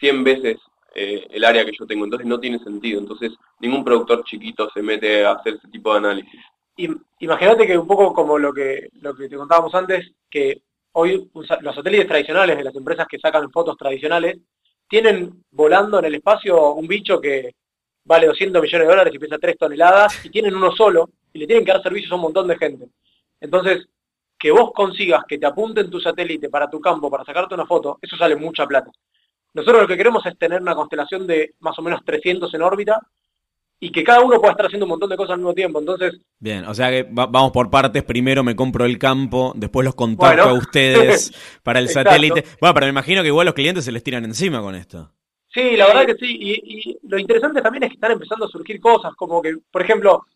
100 0.00 0.24
veces 0.24 0.56
eh, 0.94 1.26
el 1.30 1.44
área 1.44 1.64
que 1.64 1.72
yo 1.78 1.86
tengo. 1.86 2.04
Entonces 2.04 2.26
no 2.26 2.38
tiene 2.38 2.58
sentido. 2.58 3.00
Entonces 3.00 3.32
ningún 3.60 3.84
productor 3.84 4.24
chiquito 4.24 4.68
se 4.74 4.82
mete 4.82 5.24
a 5.24 5.32
hacer 5.32 5.54
ese 5.54 5.68
tipo 5.68 5.92
de 5.92 5.98
análisis. 5.98 6.40
Imagínate 6.76 7.66
que 7.66 7.78
un 7.78 7.86
poco 7.86 8.12
como 8.12 8.38
lo 8.38 8.52
que, 8.52 8.90
lo 9.00 9.14
que 9.14 9.28
te 9.28 9.36
contábamos 9.36 9.74
antes, 9.74 10.12
que 10.30 10.62
hoy 10.92 11.30
los 11.32 11.74
satélites 11.74 12.06
tradicionales 12.06 12.56
de 12.56 12.64
las 12.64 12.74
empresas 12.74 13.06
que 13.08 13.18
sacan 13.18 13.50
fotos 13.50 13.76
tradicionales 13.76 14.38
tienen 14.88 15.44
volando 15.50 15.98
en 15.98 16.04
el 16.04 16.14
espacio 16.16 16.74
un 16.74 16.86
bicho 16.86 17.20
que 17.20 17.54
vale 18.04 18.26
200 18.26 18.62
millones 18.62 18.86
de 18.86 18.90
dólares 18.90 19.14
y 19.14 19.18
pesa 19.18 19.38
3 19.38 19.58
toneladas 19.58 20.24
y 20.24 20.30
tienen 20.30 20.54
uno 20.54 20.70
solo 20.72 21.10
y 21.32 21.40
le 21.40 21.46
tienen 21.46 21.64
que 21.64 21.72
dar 21.72 21.82
servicios 21.82 22.12
a 22.12 22.16
un 22.16 22.22
montón 22.22 22.46
de 22.46 22.56
gente. 22.56 22.88
Entonces, 23.40 23.88
que 24.38 24.50
vos 24.50 24.72
consigas 24.72 25.24
que 25.26 25.38
te 25.38 25.46
apunten 25.46 25.90
tu 25.90 26.00
satélite 26.00 26.48
para 26.48 26.68
tu 26.70 26.80
campo, 26.80 27.10
para 27.10 27.24
sacarte 27.24 27.54
una 27.54 27.66
foto, 27.66 27.98
eso 28.00 28.16
sale 28.16 28.36
mucha 28.36 28.66
plata. 28.66 28.90
Nosotros 29.54 29.82
lo 29.82 29.88
que 29.88 29.96
queremos 29.96 30.24
es 30.26 30.38
tener 30.38 30.60
una 30.60 30.74
constelación 30.74 31.26
de 31.26 31.54
más 31.60 31.78
o 31.78 31.82
menos 31.82 32.04
300 32.04 32.52
en 32.52 32.62
órbita 32.62 33.00
y 33.78 33.90
que 33.90 34.02
cada 34.02 34.20
uno 34.20 34.38
pueda 34.38 34.52
estar 34.52 34.66
haciendo 34.66 34.86
un 34.86 34.90
montón 34.90 35.10
de 35.10 35.16
cosas 35.16 35.32
al 35.32 35.38
mismo 35.38 35.54
tiempo. 35.54 35.78
Entonces, 35.78 36.18
bien, 36.38 36.64
o 36.64 36.74
sea 36.74 36.90
que 36.90 37.06
vamos 37.10 37.52
por 37.52 37.70
partes. 37.70 38.02
Primero 38.04 38.42
me 38.42 38.56
compro 38.56 38.84
el 38.84 38.98
campo, 38.98 39.52
después 39.54 39.84
los 39.84 39.94
contacto 39.94 40.42
a 40.42 40.54
ustedes 40.54 41.32
para 41.62 41.80
el 41.80 41.88
satélite. 41.88 42.44
Bueno, 42.60 42.74
pero 42.74 42.86
me 42.86 42.90
imagino 42.90 43.22
que 43.22 43.28
igual 43.28 43.46
los 43.46 43.54
clientes 43.54 43.84
se 43.84 43.92
les 43.92 44.02
tiran 44.02 44.24
encima 44.24 44.60
con 44.60 44.74
esto. 44.74 45.12
Sí, 45.52 45.76
la 45.76 45.86
verdad 45.86 46.06
que 46.06 46.14
sí. 46.14 46.38
Y, 46.40 46.98
lo 47.08 47.18
interesante 47.18 47.62
también 47.62 47.84
es 47.84 47.90
que 47.90 47.94
están 47.94 48.12
empezando 48.12 48.46
a 48.46 48.48
surgir 48.48 48.80
cosas, 48.80 49.14
como 49.14 49.40
que, 49.42 49.56
por 49.70 49.82
ejemplo, 49.82 50.26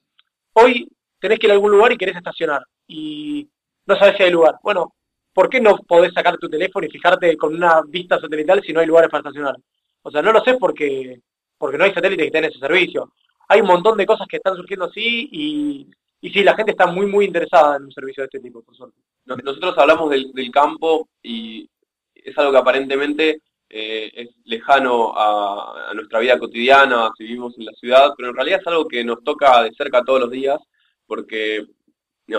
hoy 0.55 0.88
tenés 1.18 1.38
que 1.38 1.46
ir 1.46 1.50
a 1.50 1.55
algún 1.55 1.72
lugar 1.72 1.92
y 1.92 1.98
querés 1.98 2.16
estacionar 2.16 2.62
y 2.87 3.48
no 3.87 3.96
sabes 3.96 4.16
si 4.16 4.22
hay 4.22 4.31
lugar. 4.31 4.57
Bueno, 4.62 4.94
¿por 5.33 5.48
qué 5.48 5.61
no 5.61 5.76
podés 5.79 6.12
sacar 6.12 6.37
tu 6.38 6.48
teléfono 6.48 6.87
y 6.87 6.90
fijarte 6.90 7.37
con 7.37 7.55
una 7.55 7.83
vista 7.87 8.18
satelital 8.18 8.62
si 8.62 8.72
no 8.72 8.81
hay 8.81 8.87
lugares 8.87 9.11
para 9.11 9.20
estacionar? 9.20 9.57
O 10.03 10.11
sea, 10.11 10.22
no 10.22 10.33
lo 10.33 10.42
sé 10.42 10.55
porque, 10.55 11.20
porque 11.59 11.79
no 11.79 11.85
hay 11.85 11.92
satélites 11.92 12.26
que 12.26 12.31
tengan 12.31 12.50
ese 12.50 12.59
servicio 12.59 13.12
hay 13.51 13.61
un 13.61 13.67
montón 13.67 13.99
de 13.99 14.07
cosas 14.07 14.29
que 14.29 14.37
están 14.37 14.55
surgiendo 14.55 14.85
así 14.85 15.29
y, 15.33 15.91
y 16.21 16.31
sí, 16.31 16.45
la 16.45 16.55
gente 16.55 16.71
está 16.71 16.87
muy, 16.87 17.07
muy 17.07 17.25
interesada 17.25 17.77
en 17.77 17.85
un 17.85 17.91
servicio 17.93 18.23
de 18.23 18.27
este 18.27 18.39
tipo, 18.39 18.63
por 18.63 18.77
suerte. 18.77 18.97
Nosotros 19.25 19.77
hablamos 19.77 20.09
del, 20.09 20.51
campo 20.53 21.09
y 21.21 21.69
es 22.15 22.39
algo 22.39 22.53
que 22.53 22.59
aparentemente 22.59 23.43
eh, 23.69 24.09
es 24.15 24.29
lejano 24.45 25.13
a, 25.17 25.93
nuestra 25.95 26.21
vida 26.21 26.39
cotidiana, 26.39 27.11
si 27.19 27.25
vivimos 27.25 27.59
en 27.59 27.65
la 27.65 27.73
ciudad, 27.73 28.13
pero 28.17 28.29
en 28.29 28.37
realidad 28.37 28.61
es 28.61 28.67
algo 28.69 28.87
que 28.87 29.03
nos 29.03 29.25
toca 29.25 29.65
de 29.65 29.73
cerca 29.73 30.05
todos 30.05 30.21
los 30.21 30.31
días, 30.31 30.61
porque 31.05 31.67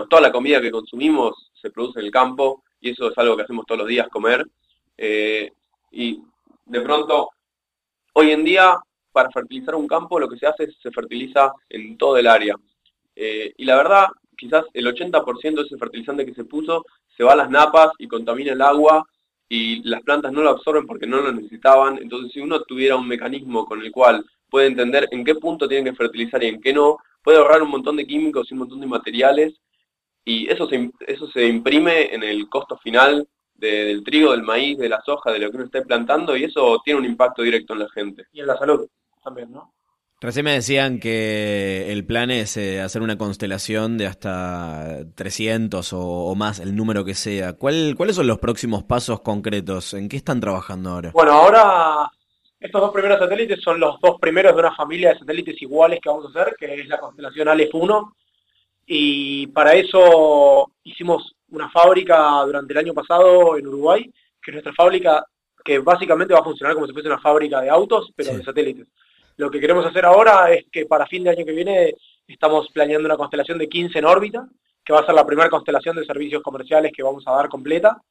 toda 0.09 0.21
la 0.21 0.31
comida 0.31 0.61
que 0.61 0.71
consumimos 0.71 1.51
se 1.61 1.71
produce 1.71 1.99
en 1.99 2.05
el 2.05 2.11
campo 2.11 2.63
y 2.79 2.91
eso 2.91 3.11
es 3.11 3.17
algo 3.17 3.35
que 3.35 3.43
hacemos 3.43 3.65
todos 3.65 3.79
los 3.79 3.87
días, 3.89 4.07
comer. 4.07 4.45
Eh, 4.97 5.51
y 5.91 6.21
de 6.67 6.79
pronto, 6.79 7.31
hoy 8.13 8.31
en 8.31 8.45
día 8.45 8.77
para 9.11 9.29
fertilizar 9.31 9.75
un 9.75 9.87
campo 9.87 10.19
lo 10.19 10.29
que 10.29 10.37
se 10.37 10.47
hace 10.47 10.63
es 10.65 10.75
se 10.81 10.91
fertiliza 10.91 11.53
en 11.69 11.97
todo 11.97 12.17
el 12.17 12.27
área. 12.27 12.55
Eh, 13.15 13.53
y 13.57 13.65
la 13.65 13.75
verdad, 13.75 14.07
quizás 14.37 14.65
el 14.73 14.87
80% 14.87 15.55
de 15.55 15.61
ese 15.61 15.77
fertilizante 15.77 16.25
que 16.25 16.33
se 16.33 16.45
puso 16.45 16.85
se 17.15 17.23
va 17.23 17.33
a 17.33 17.35
las 17.35 17.49
napas 17.49 17.91
y 17.99 18.07
contamina 18.07 18.53
el 18.53 18.61
agua 18.61 19.05
y 19.47 19.83
las 19.83 20.01
plantas 20.01 20.31
no 20.31 20.41
lo 20.41 20.49
absorben 20.49 20.87
porque 20.87 21.05
no 21.05 21.21
lo 21.21 21.31
necesitaban. 21.31 21.97
Entonces, 21.97 22.31
si 22.31 22.39
uno 22.39 22.61
tuviera 22.61 22.95
un 22.95 23.07
mecanismo 23.07 23.65
con 23.65 23.81
el 23.81 23.91
cual 23.91 24.25
puede 24.49 24.67
entender 24.67 25.07
en 25.11 25.23
qué 25.23 25.35
punto 25.35 25.67
tienen 25.67 25.85
que 25.85 25.97
fertilizar 25.97 26.43
y 26.43 26.47
en 26.47 26.61
qué 26.61 26.73
no, 26.73 26.97
puede 27.21 27.37
ahorrar 27.37 27.61
un 27.61 27.69
montón 27.69 27.97
de 27.97 28.07
químicos 28.07 28.49
y 28.49 28.53
un 28.53 28.59
montón 28.59 28.79
de 28.79 28.87
materiales 28.87 29.53
y 30.23 30.49
eso 30.49 30.67
se, 30.67 30.91
eso 31.07 31.27
se 31.27 31.47
imprime 31.47 32.13
en 32.13 32.23
el 32.23 32.47
costo 32.49 32.77
final 32.77 33.27
del 33.55 34.03
trigo, 34.03 34.31
del 34.31 34.43
maíz, 34.43 34.77
de 34.77 34.89
la 34.89 35.01
soja, 35.01 35.31
de 35.31 35.39
lo 35.39 35.51
que 35.51 35.57
uno 35.57 35.65
esté 35.65 35.83
plantando 35.83 36.35
y 36.35 36.45
eso 36.45 36.81
tiene 36.83 36.99
un 36.99 37.05
impacto 37.05 37.43
directo 37.43 37.73
en 37.73 37.79
la 37.79 37.89
gente. 37.89 38.25
Y 38.31 38.39
en 38.39 38.47
la 38.47 38.57
salud 38.57 38.87
también, 39.21 39.51
¿no? 39.51 39.73
Recién 40.23 40.45
me 40.45 40.53
decían 40.53 40.99
que 40.99 41.91
el 41.91 42.05
plan 42.05 42.29
es 42.29 42.55
eh, 42.55 42.79
hacer 42.79 43.01
una 43.01 43.17
constelación 43.17 43.97
de 43.97 44.05
hasta 44.05 44.99
300 45.15 45.93
o, 45.93 46.35
más, 46.35 46.59
el 46.59 46.75
número 46.75 47.03
que 47.03 47.15
sea. 47.15 47.53
¿Cuál, 47.53 47.95
¿Cuáles 47.97 48.17
son 48.17 48.27
los 48.27 48.37
próximos 48.37 48.83
pasos 48.83 49.21
concretos? 49.21 49.95
¿En 49.95 50.07
qué 50.07 50.17
están 50.17 50.39
trabajando 50.39 50.91
ahora? 50.91 51.09
Bueno, 51.11 51.31
ahora 51.31 52.11
estos 52.59 52.79
dos 52.79 52.91
primeros 52.91 53.17
satélites 53.17 53.59
son 53.63 53.79
los 53.79 53.99
dos 53.99 54.19
primeros 54.19 54.53
de 54.53 54.59
una 54.59 54.75
familia 54.75 55.09
de 55.09 55.19
satélites 55.19 55.59
iguales 55.59 55.99
que 55.99 56.09
vamos 56.09 56.27
a 56.27 56.29
hacer, 56.39 56.55
que 56.55 56.81
es 56.81 56.87
la 56.87 56.99
constelación 56.99 57.47
Aleph 57.47 57.73
1. 57.73 58.15
Y 58.85 59.47
para 59.47 59.73
eso 59.73 60.71
hicimos 60.83 61.33
una 61.49 61.71
fábrica 61.71 62.43
durante 62.45 62.73
el 62.73 62.77
año 62.77 62.93
pasado 62.93 63.57
en 63.57 63.65
Uruguay, 63.65 64.03
que 64.39 64.51
es 64.51 64.53
nuestra 64.53 64.73
fábrica 64.73 65.25
que 65.65 65.79
básicamente 65.79 66.35
va 66.35 66.41
a 66.41 66.43
funcionar 66.43 66.75
como 66.75 66.85
si 66.85 66.93
fuese 66.93 67.07
una 67.07 67.19
fábrica 67.19 67.59
de 67.61 67.69
autos, 67.71 68.11
pero 68.15 68.37
de 68.37 68.43
satélites. 68.43 68.87
Lo 69.37 69.49
que 69.49 69.59
queremos 69.59 69.85
hacer 69.85 70.05
ahora 70.05 70.51
es 70.51 70.65
que 70.71 70.85
para 70.85 71.07
fin 71.07 71.23
de 71.23 71.31
año 71.31 71.45
que 71.45 71.51
viene 71.51 71.95
estamos 72.27 72.69
planeando 72.73 73.07
una 73.07 73.17
constelación 73.17 73.57
de 73.57 73.67
15 73.67 73.99
en 73.99 74.05
órbita, 74.05 74.47
que 74.83 74.93
va 74.93 74.99
a 75.01 75.05
ser 75.05 75.15
la 75.15 75.25
primera 75.25 75.49
constelación 75.49 75.95
de 75.95 76.05
servicios 76.05 76.41
comerciales 76.41 76.91
que 76.95 77.03
vamos 77.03 77.23
a 77.27 77.31
dar 77.31 77.49
completa. 77.49 78.01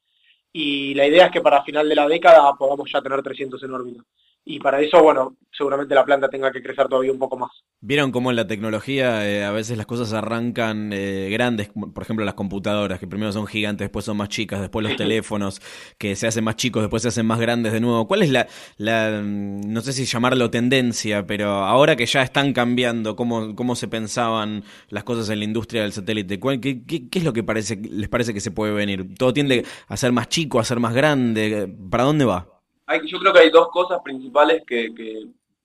Y 0.53 0.95
la 0.95 1.07
idea 1.07 1.27
es 1.27 1.33
que 1.33 1.41
para 1.41 1.63
final 1.63 1.89
de 1.89 1.95
la 1.95 2.09
década 2.09 2.53
podamos 2.59 2.91
ya 2.93 3.01
tener 3.01 3.23
300 3.23 3.63
en 3.63 3.71
órbita 3.73 4.03
y 4.45 4.59
para 4.59 4.81
eso, 4.81 5.03
bueno, 5.03 5.37
seguramente 5.53 5.95
la 5.95 6.05
planta 6.05 6.29
tenga 6.29 6.51
que 6.51 6.63
crecer 6.63 6.89
todavía 6.89 7.13
un 7.13 7.19
poco 7.19 7.37
más. 7.37 7.51
Vieron 7.81 8.11
cómo 8.11 8.31
en 8.31 8.37
la 8.37 8.47
tecnología 8.47 9.29
eh, 9.29 9.45
a 9.45 9.51
veces 9.51 9.77
las 9.77 9.87
cosas 9.87 10.13
arrancan 10.13 10.91
eh, 10.93 11.29
grandes, 11.31 11.69
por 11.69 12.03
ejemplo 12.03 12.25
las 12.25 12.35
computadoras, 12.35 12.99
que 12.99 13.07
primero 13.07 13.33
son 13.33 13.47
gigantes, 13.47 13.87
después 13.87 14.05
son 14.05 14.17
más 14.17 14.29
chicas, 14.29 14.61
después 14.61 14.87
los 14.87 14.97
teléfonos, 14.97 15.61
que 15.99 16.17
se 16.17 16.27
hacen 16.27 16.45
más 16.45 16.57
chicos, 16.57 16.83
después 16.83 17.03
se 17.03 17.09
hacen 17.09 17.27
más 17.27 17.39
grandes 17.39 17.73
de 17.73 17.81
nuevo. 17.81 18.09
¿Cuál 18.09 18.23
es 18.23 18.31
la, 18.31 18.49
la 18.77 19.21
mm, 19.23 19.73
no 19.73 19.81
sé 19.83 19.93
si 19.93 20.05
llamarlo 20.05 20.51
tendencia, 20.51 21.27
pero 21.27 21.51
ahora 21.51 21.97
que 21.97 22.07
ya 22.07 22.23
están 22.23 22.53
cambiando 22.53 23.17
cómo, 23.17 23.55
cómo 23.55 23.77
se 23.77 23.89
pensaban 23.89 24.65
las 24.89 25.05
cosas 25.05 25.29
en 25.29 25.41
la 25.41 25.45
industria 25.45 25.83
del 25.83 25.93
satélite, 25.93 26.41
qué, 26.41 26.83
qué, 26.87 27.09
qué, 27.09 27.19
es 27.19 27.25
lo 27.25 27.33
que 27.33 27.43
parece, 27.43 27.77
les 27.77 28.09
parece 28.09 28.33
que 28.33 28.41
se 28.41 28.51
puede 28.51 28.73
venir? 28.73 29.15
¿Todo 29.17 29.33
tiende 29.33 29.65
a 29.87 29.97
ser 29.97 30.13
más 30.13 30.29
chico, 30.29 30.59
a 30.59 30.65
ser 30.65 30.81
más 30.81 30.95
grande? 30.95 31.73
¿Para 31.91 32.05
dónde 32.05 32.25
va? 32.25 32.60
Yo 33.05 33.19
creo 33.19 33.33
que 33.33 33.41
hay 33.41 33.51
dos 33.51 33.69
cosas 33.69 34.01
principales 34.03 34.63
que, 34.67 34.91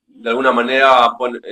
de 0.07 0.29
alguna 0.29 0.51
manera 0.51 1.11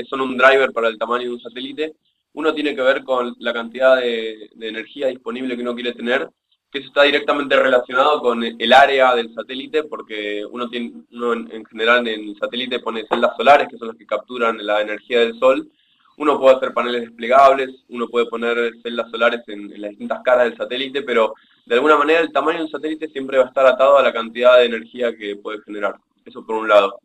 son 0.09 0.21
un 0.21 0.37
driver 0.37 0.71
para 0.71 0.87
el 0.87 0.97
tamaño 0.97 1.25
de 1.25 1.33
un 1.33 1.39
satélite. 1.39 1.93
Uno 2.33 2.53
tiene 2.53 2.75
que 2.75 2.81
ver 2.81 3.03
con 3.03 3.35
la 3.39 3.53
cantidad 3.53 3.97
de, 3.97 4.49
energía 4.59 5.07
disponible 5.07 5.55
que 5.55 5.61
uno 5.61 5.75
quiere 5.75 5.93
tener, 5.93 6.29
que 6.71 6.79
eso 6.79 6.87
está 6.87 7.03
directamente 7.03 7.55
relacionado 7.55 8.21
con 8.21 8.43
el 8.43 8.73
área 8.73 9.13
del 9.13 9.33
satélite, 9.33 9.83
porque 9.83 10.43
uno, 10.49 10.69
tiene, 10.69 11.03
en, 11.11 11.65
general 11.65 12.07
en 12.07 12.29
el 12.29 12.37
satélite 12.37 12.79
pone 12.79 13.05
celdas 13.07 13.35
solares, 13.37 13.67
que 13.67 13.77
son 13.77 13.89
las 13.89 13.97
que 13.97 14.05
capturan 14.05 14.65
la 14.65 14.81
energía 14.81 15.19
del 15.19 15.37
sol. 15.37 15.69
Uno 16.17 16.39
puede 16.39 16.55
hacer 16.55 16.73
paneles 16.73 17.01
desplegables, 17.01 17.69
uno 17.89 18.07
puede 18.07 18.27
poner 18.27 18.73
celdas 18.81 19.09
solares 19.11 19.41
en 19.47 19.81
las 19.81 19.91
distintas 19.91 20.21
caras 20.23 20.45
del 20.45 20.57
satélite, 20.57 21.01
pero 21.03 21.33
de 21.65 21.75
alguna 21.75 21.97
manera 21.97 22.19
el 22.19 22.31
tamaño 22.31 22.59
de 22.59 22.65
un 22.65 22.71
satélite 22.71 23.09
siempre 23.09 23.37
va 23.37 23.45
a 23.45 23.47
estar 23.47 23.65
atado 23.65 23.97
a 23.97 24.03
la 24.03 24.13
cantidad 24.13 24.57
de 24.57 24.65
energía 24.65 25.15
que 25.15 25.35
puede 25.35 25.61
generar. 25.61 25.95
Eso 26.25 26.45
por 26.45 26.55
un 26.55 26.67
lado. 26.67 26.99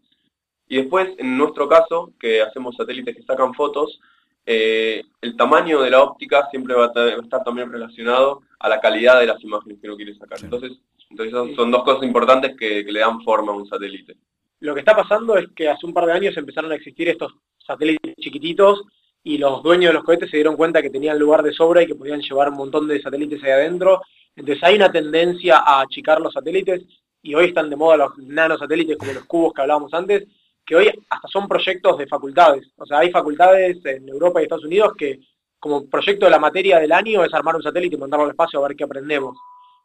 Y 0.68 0.76
después, 0.76 1.08
en 1.18 1.38
nuestro 1.38 1.68
caso, 1.68 2.12
que 2.18 2.42
hacemos 2.42 2.76
satélites 2.76 3.16
que 3.16 3.22
sacan 3.22 3.54
fotos, 3.54 4.00
eh, 4.44 5.02
el 5.20 5.36
tamaño 5.36 5.80
de 5.80 5.90
la 5.90 6.02
óptica 6.02 6.48
siempre 6.50 6.74
va 6.74 6.86
a, 6.94 7.08
estar 7.20 7.44
también 7.44 7.70
relacionado 7.70 8.42
a 8.58 8.68
la 8.68 8.80
calidad 8.80 9.20
de 9.20 9.26
las 9.26 9.42
imágenes 9.42 9.78
que 9.80 9.88
uno 9.88 9.96
quiere 9.96 10.14
sacar. 10.14 10.38
Entonces, 10.42 10.72
entonces 11.10 11.56
son 11.56 11.70
dos 11.70 11.84
cosas 11.84 12.02
importantes 12.02 12.56
que, 12.56 12.84
que 12.84 12.92
le 12.92 13.00
dan 13.00 13.22
forma 13.22 13.52
a 13.52 13.56
un 13.56 13.68
satélite. 13.68 14.16
Lo 14.60 14.74
que 14.74 14.80
está 14.80 14.96
pasando 14.96 15.36
es 15.36 15.48
que 15.54 15.68
hace 15.68 15.86
un 15.86 15.94
par 15.94 16.06
de 16.06 16.12
años 16.12 16.36
empezaron 16.36 16.72
a 16.72 16.74
existir 16.74 17.08
estos 17.08 17.34
satélites 17.58 18.16
chiquititos 18.16 18.82
y 19.22 19.38
los 19.38 19.62
dueños 19.62 19.90
de 19.90 19.94
los 19.94 20.04
cohetes 20.04 20.30
se 20.30 20.38
dieron 20.38 20.56
cuenta 20.56 20.82
que 20.82 20.90
tenían 20.90 21.18
lugar 21.18 21.42
de 21.42 21.52
sobra 21.52 21.82
y 21.82 21.86
que 21.86 21.94
podían 21.94 22.20
llevar 22.20 22.48
un 22.48 22.56
montón 22.56 22.88
de 22.88 23.00
satélites 23.00 23.42
ahí 23.44 23.50
adentro 23.50 24.02
entonces 24.38 24.62
hay 24.62 24.76
una 24.76 24.92
tendencia 24.92 25.58
a 25.58 25.80
achicar 25.80 26.20
los 26.20 26.32
satélites 26.32 26.82
y 27.22 27.34
hoy 27.34 27.46
están 27.46 27.68
de 27.68 27.74
moda 27.74 27.96
los 27.96 28.18
nanosatélites 28.18 28.96
como 28.96 29.12
los 29.12 29.24
cubos 29.24 29.52
que 29.52 29.62
hablábamos 29.62 29.92
antes, 29.92 30.28
que 30.64 30.76
hoy 30.76 30.88
hasta 31.10 31.26
son 31.26 31.48
proyectos 31.48 31.98
de 31.98 32.06
facultades. 32.06 32.70
O 32.76 32.86
sea, 32.86 32.98
hay 32.98 33.10
facultades 33.10 33.84
en 33.84 34.08
Europa 34.08 34.40
y 34.40 34.44
Estados 34.44 34.64
Unidos 34.64 34.92
que 34.96 35.18
como 35.58 35.88
proyecto 35.88 36.26
de 36.26 36.30
la 36.30 36.38
materia 36.38 36.78
del 36.78 36.92
año 36.92 37.24
es 37.24 37.34
armar 37.34 37.56
un 37.56 37.62
satélite 37.64 37.96
y 37.96 37.98
mandarlo 37.98 38.26
al 38.26 38.30
espacio 38.30 38.60
a 38.60 38.68
ver 38.68 38.76
qué 38.76 38.84
aprendemos. 38.84 39.36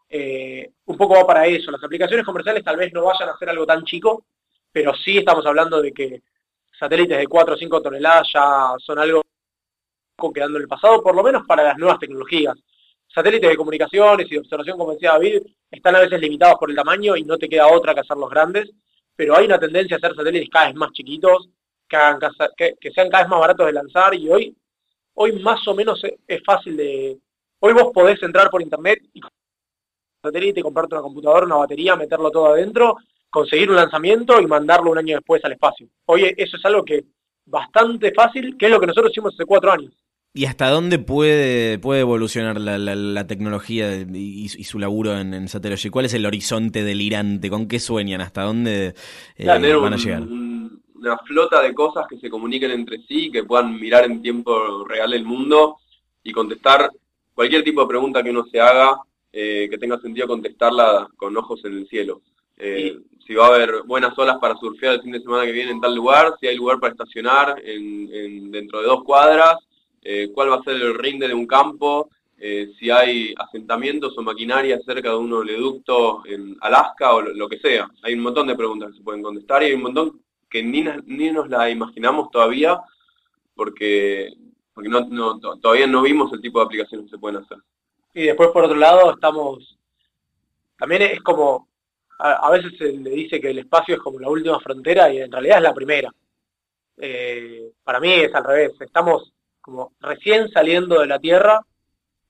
Eh, 0.07 0.71
un 0.85 0.97
poco 0.97 1.15
va 1.15 1.25
para 1.25 1.47
eso. 1.47 1.71
Las 1.71 1.83
aplicaciones 1.83 2.23
comerciales 2.23 2.63
tal 2.63 2.77
vez 2.77 2.93
no 2.93 3.05
vayan 3.05 3.29
a 3.29 3.37
ser 3.37 3.49
algo 3.49 3.65
tan 3.65 3.83
chico, 3.83 4.25
pero 4.71 4.93
sí 4.93 5.17
estamos 5.17 5.43
hablando 5.47 5.81
de 5.81 5.91
que 5.91 6.21
satélites 6.77 7.17
de 7.17 7.25
4 7.25 7.55
o 7.55 7.57
5 7.57 7.81
toneladas 7.81 8.27
ya 8.31 8.75
son 8.77 8.99
algo 8.99 9.23
quedando 10.31 10.57
en 10.57 10.63
el 10.63 10.69
pasado, 10.69 11.01
por 11.01 11.15
lo 11.15 11.23
menos 11.23 11.43
para 11.47 11.63
las 11.63 11.77
nuevas 11.77 11.97
tecnologías 11.97 12.55
satélites 13.13 13.49
de 13.49 13.57
comunicaciones 13.57 14.27
y 14.27 14.31
de 14.31 14.39
observación, 14.39 14.77
como 14.77 14.93
decía 14.93 15.11
David, 15.11 15.43
están 15.69 15.95
a 15.95 15.99
veces 15.99 16.19
limitados 16.19 16.57
por 16.59 16.69
el 16.69 16.75
tamaño 16.75 17.15
y 17.15 17.23
no 17.23 17.37
te 17.37 17.47
queda 17.47 17.67
otra 17.67 17.93
que 17.93 18.01
hacerlos 18.01 18.29
grandes, 18.29 18.71
pero 19.15 19.37
hay 19.37 19.45
una 19.45 19.59
tendencia 19.59 19.95
a 19.95 19.97
hacer 19.97 20.15
satélites 20.15 20.49
cada 20.49 20.67
vez 20.67 20.75
más 20.75 20.91
chiquitos, 20.91 21.49
que, 21.87 22.91
sean 22.91 23.09
cada 23.09 23.23
vez 23.23 23.29
más 23.29 23.39
baratos 23.39 23.67
de 23.67 23.73
lanzar 23.73 24.15
y 24.15 24.29
hoy, 24.29 24.57
hoy 25.13 25.39
más 25.41 25.67
o 25.67 25.75
menos 25.75 26.01
es, 26.27 26.43
fácil 26.43 26.75
de... 26.77 27.19
Hoy 27.59 27.73
vos 27.73 27.91
podés 27.93 28.21
entrar 28.23 28.49
por 28.49 28.61
internet 28.61 28.99
y 29.13 29.21
satélite, 30.21 30.61
comprarte 30.61 30.95
una 30.95 31.03
computadora, 31.03 31.45
una 31.45 31.57
batería, 31.57 31.95
meterlo 31.95 32.31
todo 32.31 32.47
adentro, 32.47 32.97
conseguir 33.29 33.69
un 33.69 33.77
lanzamiento 33.77 34.41
y 34.41 34.47
mandarlo 34.47 34.91
un 34.91 34.97
año 34.97 35.15
después 35.15 35.43
al 35.45 35.53
espacio. 35.53 35.87
Hoy 36.05 36.33
eso 36.35 36.57
es 36.57 36.65
algo 36.65 36.83
que 36.83 37.05
bastante 37.45 38.11
fácil, 38.13 38.57
que 38.57 38.65
es 38.65 38.71
lo 38.71 38.79
que 38.79 38.87
nosotros 38.87 39.11
hicimos 39.11 39.33
hace 39.33 39.45
cuatro 39.45 39.71
años. 39.71 39.93
¿Y 40.35 40.45
hasta 40.45 40.69
dónde 40.69 40.97
puede, 40.97 41.77
puede 41.77 42.01
evolucionar 42.01 42.59
la, 42.59 42.79
la, 42.79 43.27
tecnología 43.27 43.95
y, 44.01 44.49
su 44.49 44.79
laburo 44.79 45.15
en, 45.15 45.35
en 45.35 45.47
Satellogy? 45.47 45.91
¿Cuál 45.91 46.05
es 46.05 46.15
el 46.15 46.25
horizonte 46.25 46.83
delirante? 46.83 47.51
¿Con 47.51 47.67
qué 47.67 47.79
sueñan? 47.79 48.19
¿Hasta 48.19 48.41
dónde 48.41 48.95
eh, 49.37 49.45
van 49.45 49.93
a 49.93 49.97
llegar? 49.97 50.23
una 50.23 51.17
flota 51.17 51.61
de 51.61 51.73
cosas 51.73 52.07
que 52.07 52.17
se 52.17 52.29
comuniquen 52.29 52.71
entre 52.71 52.97
sí, 53.03 53.29
que 53.29 53.43
puedan 53.43 53.77
mirar 53.77 54.05
en 54.05 54.21
tiempo 54.21 54.85
real 54.85 55.13
el 55.13 55.25
mundo 55.25 55.77
y 56.23 56.31
contestar 56.31 56.89
cualquier 57.35 57.63
tipo 57.63 57.81
de 57.81 57.87
pregunta 57.87 58.23
que 58.23 58.29
uno 58.29 58.45
se 58.45 58.59
haga, 58.59 58.97
eh, 59.31 59.67
que 59.69 59.77
tenga 59.77 59.99
sentido 59.99 60.27
contestarla 60.27 61.09
con 61.17 61.35
ojos 61.35 61.63
en 61.65 61.73
el 61.73 61.87
cielo. 61.89 62.21
Eh, 62.57 62.97
si 63.27 63.35
va 63.35 63.47
a 63.47 63.49
haber 63.49 63.83
buenas 63.83 64.17
olas 64.17 64.37
para 64.39 64.55
surfear 64.55 64.95
el 64.95 65.01
fin 65.01 65.11
de 65.11 65.19
semana 65.19 65.45
que 65.45 65.51
viene 65.51 65.71
en 65.71 65.81
tal 65.81 65.93
lugar, 65.93 66.35
si 66.39 66.47
hay 66.47 66.55
lugar 66.55 66.79
para 66.79 66.93
estacionar 66.93 67.61
en 67.63 68.49
dentro 68.49 68.79
de 68.79 68.87
dos 68.87 69.03
cuadras, 69.03 69.57
eh, 70.03 70.29
cuál 70.33 70.51
va 70.51 70.55
a 70.55 70.63
ser 70.63 70.75
el 70.75 70.95
rinde 70.95 71.27
de 71.27 71.33
un 71.33 71.47
campo, 71.47 72.09
eh, 72.37 72.73
si 72.77 72.91
hay 72.91 73.33
asentamientos 73.37 74.17
o 74.17 74.21
maquinaria 74.21 74.77
cerca 74.85 75.11
de 75.11 75.15
un 75.15 75.31
oleoducto 75.31 76.25
en 76.25 76.57
Alaska 76.59 77.13
o 77.13 77.21
lo, 77.21 77.47
que 77.47 77.59
sea. 77.59 77.89
Hay 78.01 78.15
un 78.15 78.19
montón 78.19 78.47
de 78.47 78.55
preguntas 78.55 78.91
que 78.91 78.97
se 78.97 79.03
pueden 79.03 79.23
contestar 79.23 79.63
y 79.63 79.67
hay 79.67 79.73
un 79.73 79.83
montón 79.83 80.21
que 80.49 80.61
ni, 80.61 80.83
ni 81.05 81.31
nos 81.31 81.47
la 81.47 81.69
imaginamos 81.69 82.29
todavía 82.31 82.81
porque, 83.55 84.33
porque 84.73 84.89
no, 84.89 85.39
todavía 85.61 85.87
no 85.87 86.01
vimos 86.01 86.33
el 86.33 86.41
tipo 86.41 86.59
de 86.59 86.65
aplicaciones 86.65 87.05
que 87.05 87.11
se 87.11 87.17
pueden 87.17 87.41
hacer. 87.41 87.59
Y 88.13 88.23
después, 88.23 88.49
por 88.49 88.65
otro 88.65 88.77
lado, 88.77 89.13
estamos... 89.13 89.77
También 90.77 91.03
es 91.03 91.21
como... 91.21 91.69
A, 92.19 92.51
veces 92.51 92.73
se 92.77 92.91
le 92.91 93.09
dice 93.09 93.39
que 93.39 93.51
el 93.51 93.59
espacio 93.59 93.95
es 93.95 94.01
como 94.01 94.19
la 94.19 94.29
última 94.29 94.59
frontera 94.59 95.11
y 95.11 95.19
en 95.19 95.31
realidad 95.31 95.57
es 95.57 95.63
la 95.63 95.73
primera. 95.73 96.13
Eh, 96.97 97.71
para 97.83 97.99
mí 97.99 98.13
es 98.13 98.33
al 98.35 98.43
revés. 98.43 98.73
Estamos 98.79 99.33
como 99.63 99.93
recién 100.01 100.51
saliendo 100.51 100.99
de 100.99 101.07
la 101.07 101.19
Tierra, 101.19 101.65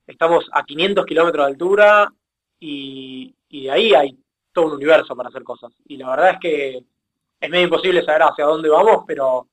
estamos 0.06 0.46
a 0.52 0.64
500 0.64 1.04
kilómetros 1.04 1.46
de 1.48 1.52
altura 1.52 2.14
y, 2.60 3.36
de 3.50 3.72
ahí 3.72 3.94
hay 3.96 4.20
todo 4.54 4.68
un 4.68 4.74
universo 4.74 5.16
para 5.16 5.30
hacer 5.30 5.44
cosas. 5.44 5.74
Y 5.88 5.98
la 5.98 6.12
verdad 6.12 6.30
es 6.34 6.40
que 6.40 6.84
es 7.40 7.50
medio 7.50 7.66
imposible 7.66 8.06
saber 8.06 8.22
hacia 8.22 8.46
dónde 8.46 8.70
vamos, 8.70 9.04
pero 9.08 9.48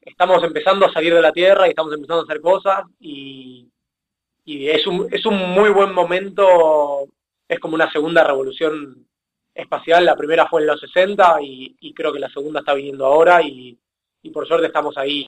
estamos 0.00 0.42
empezando 0.44 0.86
a 0.86 0.92
salir 0.92 1.14
de 1.14 1.20
la 1.20 1.30
Tierra 1.30 1.66
y 1.66 1.70
estamos 1.70 1.92
empezando 1.92 2.22
a 2.22 2.24
hacer 2.24 2.40
cosas 2.40 2.84
y, 2.98 3.68
es, 4.46 4.86
un, 4.86 5.06
es 5.12 5.26
un 5.26 5.36
muy 5.36 5.68
buen 5.68 5.92
momento, 5.92 7.06
es 7.46 7.58
como 7.60 7.74
una 7.74 7.92
segunda 7.92 8.24
revolución 8.24 9.06
espacial, 9.54 10.06
la 10.06 10.16
primera 10.16 10.48
fue 10.48 10.62
en 10.62 10.68
los 10.68 10.80
60 10.80 11.36
y, 11.42 11.92
creo 11.92 12.14
que 12.14 12.18
la 12.18 12.30
segunda 12.30 12.60
está 12.60 12.72
viniendo 12.72 13.04
ahora 13.04 13.42
y 13.42 13.78
por 14.32 14.48
suerte 14.48 14.68
estamos 14.68 14.96
ahí 14.96 15.26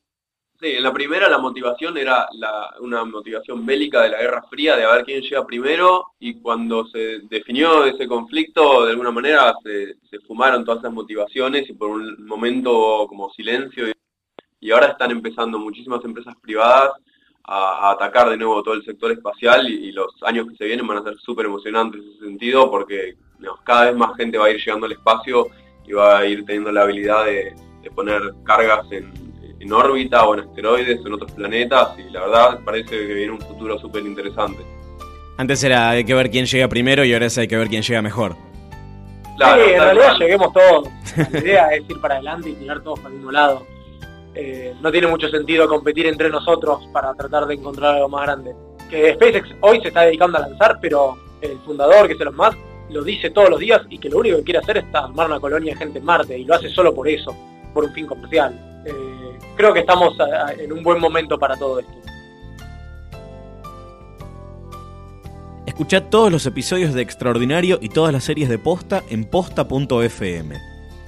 Sí, 0.59 0.69
en 0.69 0.83
la 0.83 0.93
primera 0.93 1.29
la 1.29 1.37
motivación 1.37 1.99
era 1.99 2.27
una 2.81 3.05
motivación 3.05 3.67
bélica 3.67 4.03
de 4.03 4.09
la 4.09 4.23
Guerra 4.23 4.43
Fría, 4.49 4.75
de 4.75 4.85
a 4.85 4.93
ver 4.93 5.05
quién 5.05 5.21
llega 5.21 5.45
primero, 5.45 6.13
y 6.19 6.41
cuando 6.41 6.87
se 6.87 7.21
definió 7.29 7.85
ese 7.85 8.09
conflicto, 8.09 8.87
de 8.87 8.93
alguna 8.93 9.11
manera 9.11 9.55
se, 9.63 9.97
fumaron 10.27 10.65
todas 10.65 10.81
esas 10.81 10.95
motivaciones 10.95 11.69
y 11.69 11.75
por 11.75 11.91
un 11.91 12.27
momento 12.27 13.07
como 13.07 13.31
silencio, 13.33 13.85
y, 14.61 14.71
ahora 14.71 14.89
están 14.89 15.11
empezando 15.11 15.59
muchísimas 15.59 16.03
empresas 16.05 16.35
privadas 16.41 16.93
a, 17.45 17.91
atacar 17.91 18.31
de 18.31 18.39
nuevo 18.39 18.63
todo 18.63 18.75
el 18.75 18.85
sector 18.85 19.13
espacial 19.13 19.69
y, 19.69 19.93
los 19.93 20.15
años 20.23 20.49
que 20.49 20.57
se 20.57 20.65
vienen 20.65 20.87
van 20.87 20.99
a 20.99 21.03
ser 21.03 21.19
súper 21.19 21.47
emocionantes 21.47 22.01
en 22.01 22.09
ese 22.09 22.25
sentido 22.25 22.71
porque 22.71 23.17
cada 23.63 23.87
vez 23.87 23.97
más 23.97 24.17
gente 24.17 24.39
va 24.39 24.47
a 24.47 24.51
ir 24.51 24.59
llegando 24.59 24.87
al 24.87 24.93
espacio 24.93 25.49
y 25.87 25.93
va 25.93 26.19
a 26.19 26.27
ir 26.27 26.47
teniendo 26.47 26.73
la 26.73 26.83
habilidad 26.83 27.27
de 27.27 27.55
poner 27.95 28.35
cargas 28.45 28.91
en, 28.91 29.26
en 29.61 29.73
órbita 29.73 30.25
o 30.27 30.35
en 30.35 30.41
asteroides 30.41 31.01
o 31.05 31.07
en 31.07 31.13
otros 31.15 31.33
planetas 31.33 31.99
y 31.99 32.11
la 32.11 32.21
verdad 32.21 32.61
parece 32.65 32.91
que 32.91 33.15
viene 33.15 33.33
un 33.33 33.41
futuro 33.41 33.79
súper 33.79 34.03
interesante. 34.05 34.65
Antes 35.39 35.63
era 35.65 35.91
hay 35.91 36.05
que 36.05 36.15
ver 36.15 36.31
quién 36.31 36.47
llega 36.47 36.69
primero 36.69 37.05
y 37.05 37.13
ahora 37.13 37.27
es 37.27 37.37
hay 37.39 37.49
que 37.49 37.57
ver 37.57 37.69
quién 37.69 37.83
llega 37.83 38.03
mejor. 38.03 38.37
Claro, 39.37 39.65
sí, 39.65 39.71
en 39.73 39.81
realidad 39.81 40.17
lleguemos 40.19 40.53
todos. 40.53 40.89
La 41.33 41.39
idea 41.39 41.69
es 41.75 41.83
ir 41.89 42.01
para 42.01 42.15
adelante 42.15 42.51
y 42.51 42.55
tirar 42.55 42.81
todos 42.83 43.01
para 43.01 43.11
el 43.11 43.17
mismo 43.17 43.33
lado. 43.33 43.67
Eh, 44.35 44.75
no 44.81 44.91
tiene 44.91 45.07
mucho 45.07 45.29
sentido 45.29 45.69
competir 45.69 46.07
entre 46.07 46.29
nosotros 46.31 46.87
para 46.93 47.15
tratar 47.15 47.47
de 47.47 47.55
encontrar 47.55 47.97
algo 47.97 48.09
más 48.09 48.23
grande. 48.23 48.55
Que 48.91 49.15
SpaceX 49.15 49.49
hoy 49.61 49.81
se 49.81 49.89
está 49.89 50.03
dedicando 50.03 50.39
a 50.39 50.43
lanzar, 50.43 50.79
pero 50.81 51.17
el 51.41 51.59
fundador, 51.61 52.07
que 52.07 52.15
es 52.15 52.21
Elon 52.21 52.37
Musk, 52.37 52.59
lo 52.91 53.03
dice 53.03 53.31
todos 53.31 53.51
los 53.51 53.61
días 53.61 53.83
y 53.89 53.99
que 53.99 54.09
lo 54.09 54.19
único 54.19 54.37
que 54.39 54.45
quiere 54.45 54.61
hacer 54.61 54.79
es 54.79 54.85
armar 54.95 55.27
una 55.27 55.41
colonia 55.41 55.73
de 55.73 55.79
gente 55.79 55.99
en 55.99 56.05
Marte 56.05 56.39
y 56.39 56.45
lo 56.45 56.55
hace 56.55 56.69
solo 56.69 56.95
por 56.95 57.09
eso, 57.09 57.35
por 57.75 57.85
un 57.85 57.93
fin 57.93 58.07
comercial. 58.07 58.55
Eh, 58.85 59.26
creo 59.57 59.73
que 59.73 59.81
estamos 59.81 60.15
en 60.59 60.73
un 60.73 60.83
buen 60.83 61.01
momento 61.01 61.39
para 61.39 61.57
todo 61.57 61.81
esto. 61.81 61.93
Escucha 65.67 66.09
todos 66.09 66.33
los 66.33 66.47
episodios 66.47 66.95
de 66.95 67.03
Extraordinario 67.03 67.79
y 67.83 67.91
todas 67.91 68.13
las 68.13 68.25
series 68.25 68.49
de 68.49 68.59
Posta 68.59 69.03
en 69.11 69.25
posta.fm. 69.25 70.57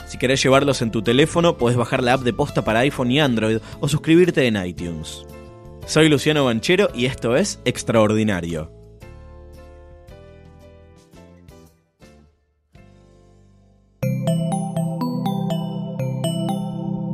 Si 0.06 0.18
querés 0.18 0.42
llevarlos 0.42 0.82
en 0.82 0.90
tu 0.90 1.02
teléfono, 1.02 1.56
podés 1.56 1.76
bajar 1.76 2.02
la 2.02 2.14
app 2.14 2.20
de 2.20 2.32
Posta 2.32 2.64
para 2.64 2.80
iPhone 2.80 3.10
y 3.10 3.20
Android 3.20 3.58
o 3.80 3.88
suscribirte 3.88 4.46
en 4.46 4.56
iTunes. 4.56 5.26
Soy 5.86 6.08
Luciano 6.08 6.44
Banchero 6.44 6.90
y 6.94 7.06
esto 7.06 7.36
es 7.36 7.60
Extraordinario. 7.64 8.77